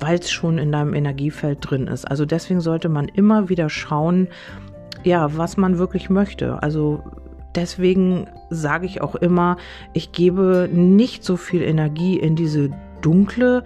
weil 0.00 0.18
es 0.18 0.30
schon 0.30 0.58
in 0.58 0.72
deinem 0.72 0.94
Energiefeld 0.94 1.58
drin 1.60 1.86
ist. 1.86 2.04
Also 2.04 2.24
deswegen 2.24 2.60
sollte 2.60 2.88
man 2.88 3.08
immer 3.08 3.48
wieder 3.48 3.68
schauen, 3.68 4.28
ja, 5.04 5.36
was 5.36 5.56
man 5.56 5.78
wirklich 5.78 6.10
möchte. 6.10 6.62
Also 6.62 7.02
deswegen 7.54 8.26
sage 8.50 8.86
ich 8.86 9.00
auch 9.00 9.14
immer, 9.14 9.56
ich 9.92 10.12
gebe 10.12 10.68
nicht 10.72 11.24
so 11.24 11.36
viel 11.36 11.62
Energie 11.62 12.18
in 12.18 12.36
diese 12.36 12.70
dunkle 13.00 13.62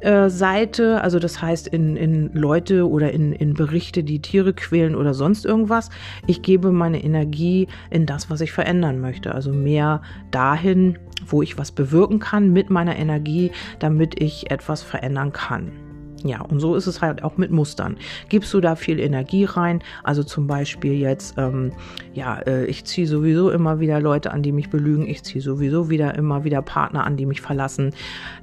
äh, 0.00 0.30
Seite, 0.30 1.02
also 1.02 1.18
das 1.18 1.42
heißt 1.42 1.66
in, 1.66 1.96
in 1.96 2.32
Leute 2.32 2.88
oder 2.88 3.10
in, 3.12 3.32
in 3.32 3.54
Berichte, 3.54 4.04
die 4.04 4.20
Tiere 4.20 4.52
quälen 4.52 4.94
oder 4.94 5.12
sonst 5.12 5.44
irgendwas. 5.44 5.90
Ich 6.28 6.42
gebe 6.42 6.70
meine 6.70 7.02
Energie 7.02 7.66
in 7.90 8.06
das, 8.06 8.30
was 8.30 8.40
ich 8.40 8.52
verändern 8.52 9.00
möchte. 9.00 9.34
Also 9.34 9.52
mehr 9.52 10.02
dahin, 10.30 10.98
wo 11.28 11.42
ich 11.42 11.58
was 11.58 11.72
bewirken 11.72 12.18
kann 12.18 12.52
mit 12.52 12.70
meiner 12.70 12.96
Energie, 12.96 13.52
damit 13.78 14.20
ich 14.20 14.50
etwas 14.50 14.82
verändern 14.82 15.32
kann. 15.32 15.87
Ja, 16.24 16.40
und 16.40 16.58
so 16.58 16.74
ist 16.74 16.86
es 16.86 17.00
halt 17.00 17.22
auch 17.22 17.36
mit 17.36 17.50
Mustern. 17.50 17.96
Gibst 18.28 18.52
du 18.52 18.60
da 18.60 18.74
viel 18.74 18.98
Energie 18.98 19.44
rein, 19.44 19.82
also 20.02 20.24
zum 20.24 20.48
Beispiel 20.48 20.94
jetzt, 20.94 21.38
ähm, 21.38 21.72
ja, 22.12 22.38
äh, 22.40 22.64
ich 22.66 22.84
ziehe 22.84 23.06
sowieso 23.06 23.50
immer 23.50 23.78
wieder 23.78 24.00
Leute 24.00 24.32
an, 24.32 24.42
die 24.42 24.50
mich 24.50 24.68
belügen, 24.68 25.06
ich 25.06 25.22
ziehe 25.22 25.40
sowieso 25.40 25.90
wieder 25.90 26.16
immer 26.16 26.42
wieder 26.42 26.60
Partner 26.60 27.04
an, 27.04 27.16
die 27.16 27.26
mich 27.26 27.40
verlassen, 27.40 27.94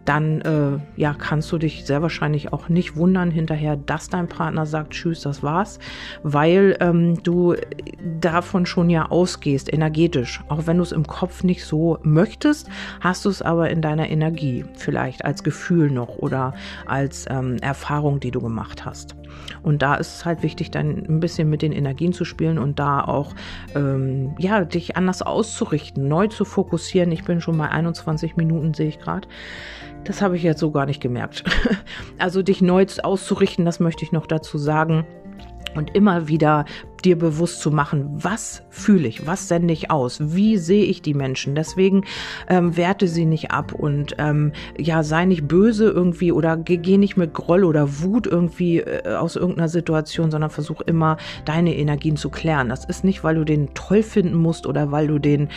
dann 0.05 0.41
äh, 0.41 0.79
ja, 0.95 1.13
kannst 1.13 1.51
du 1.51 1.57
dich 1.57 1.85
sehr 1.85 2.01
wahrscheinlich 2.01 2.53
auch 2.53 2.69
nicht 2.69 2.95
wundern 2.95 3.29
hinterher, 3.29 3.75
dass 3.75 4.07
dein 4.07 4.27
Partner 4.27 4.65
sagt, 4.65 4.91
tschüss, 4.91 5.21
das 5.21 5.43
war's, 5.43 5.79
weil 6.23 6.77
ähm, 6.79 7.21
du 7.23 7.55
davon 8.21 8.65
schon 8.65 8.89
ja 8.89 9.07
ausgehst, 9.09 9.71
energetisch. 9.71 10.41
Auch 10.47 10.65
wenn 10.67 10.77
du 10.77 10.83
es 10.83 10.91
im 10.91 11.07
Kopf 11.07 11.43
nicht 11.43 11.65
so 11.65 11.97
möchtest, 12.03 12.69
hast 13.01 13.25
du 13.25 13.29
es 13.29 13.41
aber 13.41 13.69
in 13.69 13.81
deiner 13.81 14.09
Energie, 14.09 14.63
vielleicht 14.75 15.25
als 15.25 15.43
Gefühl 15.43 15.91
noch 15.91 16.17
oder 16.19 16.53
als 16.85 17.25
ähm, 17.29 17.57
Erfahrung, 17.65 18.19
die 18.19 18.31
du 18.31 18.39
gemacht 18.39 18.85
hast. 18.85 19.15
Und 19.63 19.81
da 19.81 19.95
ist 19.95 20.17
es 20.17 20.25
halt 20.25 20.43
wichtig, 20.43 20.71
dann 20.71 21.05
ein 21.09 21.19
bisschen 21.19 21.49
mit 21.49 21.61
den 21.61 21.71
Energien 21.71 22.13
zu 22.13 22.23
spielen 22.23 22.57
und 22.57 22.79
da 22.79 23.03
auch 23.03 23.33
ähm, 23.75 24.35
ja, 24.37 24.63
dich 24.63 24.95
anders 24.95 25.21
auszurichten, 25.21 26.07
neu 26.07 26.27
zu 26.27 26.45
fokussieren. 26.45 27.11
Ich 27.11 27.25
bin 27.25 27.41
schon 27.41 27.57
bei 27.57 27.69
21 27.69 28.37
Minuten, 28.37 28.73
sehe 28.73 28.87
ich 28.87 28.99
gerade. 28.99 29.27
Das 30.03 30.21
habe 30.21 30.37
ich 30.37 30.43
jetzt 30.43 30.59
so 30.59 30.71
gar 30.71 30.85
nicht 30.85 31.01
gemerkt. 31.01 31.43
Also 32.17 32.41
dich 32.43 32.61
neu 32.61 32.85
auszurichten, 33.03 33.65
das 33.65 33.79
möchte 33.79 34.05
ich 34.05 34.11
noch 34.11 34.25
dazu 34.25 34.57
sagen 34.57 35.05
und 35.75 35.95
immer 35.95 36.27
wieder 36.27 36.65
dir 37.05 37.17
bewusst 37.17 37.61
zu 37.61 37.71
machen, 37.71 38.05
was 38.15 38.63
fühle 38.69 39.07
ich, 39.07 39.27
was 39.27 39.47
sende 39.47 39.73
ich 39.73 39.91
aus, 39.91 40.19
wie 40.35 40.57
sehe 40.57 40.85
ich 40.85 41.01
die 41.01 41.13
Menschen. 41.13 41.55
Deswegen 41.55 42.03
ähm, 42.49 42.75
werte 42.75 43.07
sie 43.07 43.25
nicht 43.25 43.51
ab 43.51 43.73
und 43.73 44.15
ähm, 44.17 44.51
ja, 44.77 45.03
sei 45.03 45.25
nicht 45.25 45.47
böse 45.47 45.85
irgendwie 45.85 46.31
oder 46.31 46.57
geh, 46.57 46.77
geh 46.77 46.97
nicht 46.97 47.15
mit 47.15 47.33
Groll 47.33 47.63
oder 47.63 48.01
Wut 48.01 48.27
irgendwie 48.27 48.79
äh, 48.79 49.15
aus 49.15 49.35
irgendeiner 49.35 49.69
Situation, 49.69 50.31
sondern 50.31 50.49
versuch 50.49 50.81
immer 50.81 51.17
deine 51.45 51.75
Energien 51.75 52.17
zu 52.17 52.29
klären. 52.29 52.69
Das 52.69 52.85
ist 52.85 53.03
nicht, 53.03 53.23
weil 53.23 53.35
du 53.35 53.43
den 53.43 53.73
toll 53.73 54.03
finden 54.03 54.35
musst 54.35 54.65
oder 54.65 54.91
weil 54.91 55.07
du 55.07 55.19
den 55.19 55.49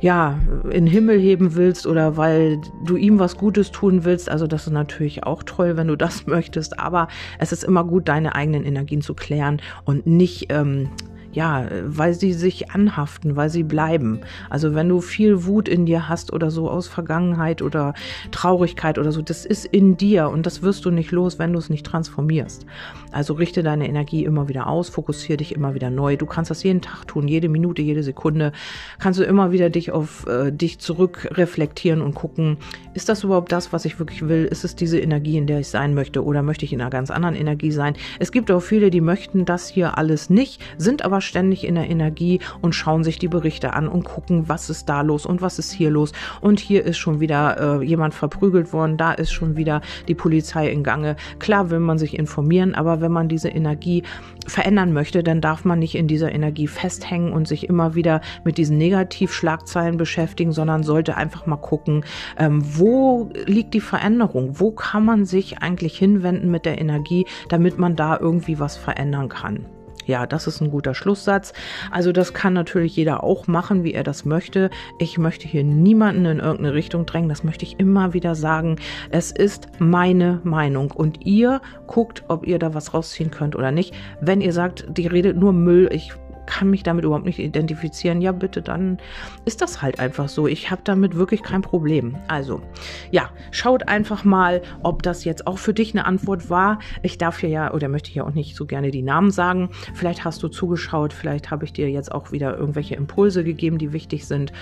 ja 0.00 0.38
in 0.64 0.70
den 0.70 0.86
Himmel 0.86 1.18
heben 1.20 1.54
willst 1.54 1.86
oder 1.86 2.16
weil 2.16 2.60
du 2.84 2.96
ihm 2.96 3.18
was 3.18 3.36
Gutes 3.36 3.70
tun 3.70 4.04
willst. 4.04 4.28
Also 4.28 4.46
das 4.46 4.66
ist 4.66 4.72
natürlich 4.72 5.24
auch 5.24 5.42
toll, 5.44 5.76
wenn 5.76 5.86
du 5.86 5.96
das 6.06 6.26
möchtest, 6.26 6.78
aber 6.80 7.08
es 7.38 7.52
ist 7.52 7.64
immer 7.64 7.84
gut, 7.84 8.08
deine 8.08 8.34
eigenen 8.34 8.64
Energien 8.64 9.02
zu 9.02 9.14
klären 9.14 9.60
und 9.84 10.06
nicht 10.06 10.46
ähm, 10.50 10.90
ja, 11.36 11.66
weil 11.84 12.14
sie 12.14 12.32
sich 12.32 12.70
anhaften, 12.70 13.36
weil 13.36 13.50
sie 13.50 13.62
bleiben. 13.62 14.20
Also 14.48 14.74
wenn 14.74 14.88
du 14.88 15.02
viel 15.02 15.44
Wut 15.44 15.68
in 15.68 15.84
dir 15.84 16.08
hast 16.08 16.32
oder 16.32 16.50
so 16.50 16.70
aus 16.70 16.88
Vergangenheit 16.88 17.60
oder 17.60 17.92
Traurigkeit 18.30 18.98
oder 18.98 19.12
so, 19.12 19.20
das 19.20 19.44
ist 19.44 19.66
in 19.66 19.98
dir 19.98 20.30
und 20.30 20.46
das 20.46 20.62
wirst 20.62 20.86
du 20.86 20.90
nicht 20.90 21.10
los, 21.12 21.38
wenn 21.38 21.52
du 21.52 21.58
es 21.58 21.68
nicht 21.68 21.84
transformierst. 21.84 22.64
Also 23.12 23.34
richte 23.34 23.62
deine 23.62 23.86
Energie 23.86 24.24
immer 24.24 24.48
wieder 24.48 24.66
aus, 24.66 24.88
fokussiere 24.88 25.36
dich 25.36 25.54
immer 25.54 25.74
wieder 25.74 25.90
neu. 25.90 26.16
Du 26.16 26.24
kannst 26.24 26.50
das 26.50 26.62
jeden 26.62 26.80
Tag 26.80 27.06
tun, 27.06 27.28
jede 27.28 27.50
Minute, 27.50 27.82
jede 27.82 28.02
Sekunde. 28.02 28.52
Kannst 28.98 29.20
du 29.20 29.24
immer 29.24 29.52
wieder 29.52 29.68
dich 29.68 29.92
auf 29.92 30.26
äh, 30.26 30.50
dich 30.50 30.78
zurück 30.78 31.28
reflektieren 31.32 32.00
und 32.00 32.14
gucken, 32.14 32.56
ist 32.94 33.10
das 33.10 33.24
überhaupt 33.24 33.52
das, 33.52 33.74
was 33.74 33.84
ich 33.84 33.98
wirklich 33.98 34.26
will? 34.26 34.46
Ist 34.46 34.64
es 34.64 34.74
diese 34.74 34.98
Energie, 34.98 35.36
in 35.36 35.46
der 35.46 35.60
ich 35.60 35.68
sein 35.68 35.92
möchte 35.92 36.24
oder 36.24 36.42
möchte 36.42 36.64
ich 36.64 36.72
in 36.72 36.80
einer 36.80 36.88
ganz 36.88 37.10
anderen 37.10 37.34
Energie 37.34 37.72
sein? 37.72 37.94
Es 38.18 38.32
gibt 38.32 38.50
auch 38.50 38.60
viele, 38.60 38.90
die 38.90 39.02
möchten 39.02 39.44
das 39.44 39.68
hier 39.68 39.98
alles 39.98 40.30
nicht, 40.30 40.62
sind 40.78 41.04
aber 41.04 41.20
ständig 41.26 41.66
in 41.66 41.74
der 41.74 41.90
Energie 41.90 42.40
und 42.60 42.74
schauen 42.74 43.04
sich 43.04 43.18
die 43.18 43.28
Berichte 43.28 43.74
an 43.74 43.88
und 43.88 44.04
gucken, 44.04 44.48
was 44.48 44.70
ist 44.70 44.88
da 44.88 45.02
los 45.02 45.26
und 45.26 45.42
was 45.42 45.58
ist 45.58 45.72
hier 45.72 45.90
los. 45.90 46.12
Und 46.40 46.60
hier 46.60 46.84
ist 46.84 46.98
schon 46.98 47.20
wieder 47.20 47.80
äh, 47.80 47.84
jemand 47.84 48.14
verprügelt 48.14 48.72
worden, 48.72 48.96
da 48.96 49.12
ist 49.12 49.32
schon 49.32 49.56
wieder 49.56 49.80
die 50.08 50.14
Polizei 50.14 50.68
in 50.68 50.82
Gange. 50.82 51.16
Klar 51.38 51.70
will 51.70 51.80
man 51.80 51.98
sich 51.98 52.18
informieren, 52.18 52.74
aber 52.74 53.00
wenn 53.00 53.12
man 53.12 53.28
diese 53.28 53.48
Energie 53.48 54.02
verändern 54.46 54.92
möchte, 54.92 55.22
dann 55.22 55.40
darf 55.40 55.64
man 55.64 55.78
nicht 55.78 55.94
in 55.94 56.08
dieser 56.08 56.32
Energie 56.32 56.68
festhängen 56.68 57.32
und 57.32 57.48
sich 57.48 57.68
immer 57.68 57.94
wieder 57.94 58.20
mit 58.44 58.58
diesen 58.58 58.78
Negativschlagzeilen 58.78 59.96
beschäftigen, 59.96 60.52
sondern 60.52 60.82
sollte 60.82 61.16
einfach 61.16 61.46
mal 61.46 61.56
gucken, 61.56 62.04
ähm, 62.38 62.62
wo 62.64 63.30
liegt 63.46 63.74
die 63.74 63.80
Veränderung? 63.80 64.58
Wo 64.60 64.70
kann 64.70 65.04
man 65.04 65.24
sich 65.24 65.58
eigentlich 65.58 65.98
hinwenden 65.98 66.50
mit 66.50 66.64
der 66.64 66.80
Energie, 66.80 67.26
damit 67.48 67.78
man 67.78 67.96
da 67.96 68.18
irgendwie 68.18 68.58
was 68.58 68.76
verändern 68.76 69.28
kann? 69.28 69.66
Ja, 70.06 70.26
das 70.26 70.46
ist 70.46 70.60
ein 70.60 70.70
guter 70.70 70.94
Schlusssatz. 70.94 71.52
Also 71.90 72.12
das 72.12 72.32
kann 72.32 72.52
natürlich 72.52 72.96
jeder 72.96 73.24
auch 73.24 73.48
machen, 73.48 73.82
wie 73.84 73.92
er 73.92 74.04
das 74.04 74.24
möchte. 74.24 74.70
Ich 74.98 75.18
möchte 75.18 75.48
hier 75.48 75.64
niemanden 75.64 76.24
in 76.26 76.38
irgendeine 76.38 76.74
Richtung 76.74 77.06
drängen. 77.06 77.28
Das 77.28 77.42
möchte 77.44 77.64
ich 77.64 77.78
immer 77.80 78.12
wieder 78.12 78.34
sagen. 78.36 78.76
Es 79.10 79.32
ist 79.32 79.68
meine 79.78 80.40
Meinung 80.44 80.92
und 80.92 81.26
ihr 81.26 81.60
guckt, 81.88 82.24
ob 82.28 82.46
ihr 82.46 82.58
da 82.58 82.72
was 82.72 82.94
rausziehen 82.94 83.32
könnt 83.32 83.56
oder 83.56 83.72
nicht. 83.72 83.94
Wenn 84.20 84.40
ihr 84.40 84.52
sagt, 84.52 84.86
die 84.88 85.08
redet 85.08 85.36
nur 85.36 85.52
Müll, 85.52 85.88
ich 85.92 86.12
kann 86.46 86.70
mich 86.70 86.82
damit 86.82 87.04
überhaupt 87.04 87.26
nicht 87.26 87.38
identifizieren, 87.38 88.20
ja 88.20 88.32
bitte, 88.32 88.62
dann 88.62 88.98
ist 89.44 89.60
das 89.62 89.82
halt 89.82 90.00
einfach 90.00 90.28
so. 90.28 90.46
Ich 90.46 90.70
habe 90.70 90.82
damit 90.84 91.16
wirklich 91.16 91.42
kein 91.42 91.62
Problem. 91.62 92.16
Also, 92.28 92.62
ja, 93.10 93.30
schaut 93.50 93.88
einfach 93.88 94.24
mal, 94.24 94.62
ob 94.82 95.02
das 95.02 95.24
jetzt 95.24 95.46
auch 95.46 95.58
für 95.58 95.74
dich 95.74 95.94
eine 95.94 96.06
Antwort 96.06 96.48
war. 96.48 96.78
Ich 97.02 97.18
darf 97.18 97.40
hier 97.40 97.48
ja, 97.48 97.72
oder 97.72 97.88
möchte 97.88 98.12
ja 98.12 98.24
auch 98.24 98.32
nicht 98.32 98.56
so 98.56 98.66
gerne 98.66 98.90
die 98.90 99.02
Namen 99.02 99.30
sagen. 99.30 99.70
Vielleicht 99.94 100.24
hast 100.24 100.42
du 100.42 100.48
zugeschaut, 100.48 101.12
vielleicht 101.12 101.50
habe 101.50 101.64
ich 101.64 101.72
dir 101.72 101.90
jetzt 101.90 102.12
auch 102.12 102.32
wieder 102.32 102.56
irgendwelche 102.56 102.94
Impulse 102.94 103.44
gegeben, 103.44 103.78
die 103.78 103.92
wichtig 103.92 104.26
sind 104.26 104.52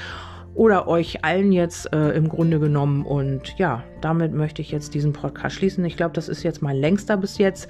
oder 0.54 0.86
euch 0.86 1.24
allen 1.24 1.52
jetzt 1.52 1.92
äh, 1.92 2.10
im 2.10 2.28
Grunde 2.28 2.60
genommen. 2.60 3.04
Und 3.04 3.58
ja, 3.58 3.82
damit 4.00 4.32
möchte 4.32 4.62
ich 4.62 4.70
jetzt 4.70 4.94
diesen 4.94 5.12
Podcast 5.12 5.56
schließen. 5.56 5.84
Ich 5.84 5.96
glaube, 5.96 6.14
das 6.14 6.28
ist 6.28 6.42
jetzt 6.42 6.62
mein 6.62 6.76
längster 6.76 7.16
bis 7.16 7.38
jetzt. 7.38 7.68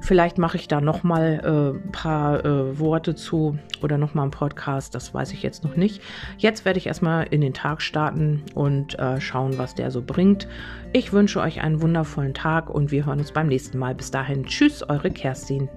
Vielleicht 0.00 0.38
mache 0.38 0.56
ich 0.56 0.68
da 0.68 0.80
noch 0.80 1.02
mal 1.02 1.40
ein 1.42 1.76
äh, 1.76 1.92
paar 1.92 2.44
äh, 2.44 2.78
Worte 2.78 3.14
zu 3.14 3.58
oder 3.82 3.98
noch 3.98 4.14
mal 4.14 4.22
einen 4.22 4.30
Podcast. 4.30 4.94
Das 4.94 5.12
weiß 5.12 5.32
ich 5.32 5.42
jetzt 5.42 5.64
noch 5.64 5.76
nicht. 5.76 6.00
Jetzt 6.38 6.64
werde 6.64 6.78
ich 6.78 6.86
erstmal 6.86 7.26
in 7.30 7.40
den 7.40 7.52
Tag 7.52 7.82
starten 7.82 8.42
und 8.54 8.98
äh, 8.98 9.20
schauen, 9.20 9.58
was 9.58 9.74
der 9.74 9.90
so 9.90 10.02
bringt. 10.02 10.48
Ich 10.92 11.12
wünsche 11.12 11.40
euch 11.40 11.60
einen 11.60 11.82
wundervollen 11.82 12.34
Tag 12.34 12.70
und 12.70 12.90
wir 12.90 13.04
hören 13.04 13.18
uns 13.18 13.32
beim 13.32 13.48
nächsten 13.48 13.78
Mal. 13.78 13.94
Bis 13.94 14.10
dahin, 14.10 14.44
tschüss, 14.44 14.82
eure 14.88 15.10
Kerstin. 15.10 15.68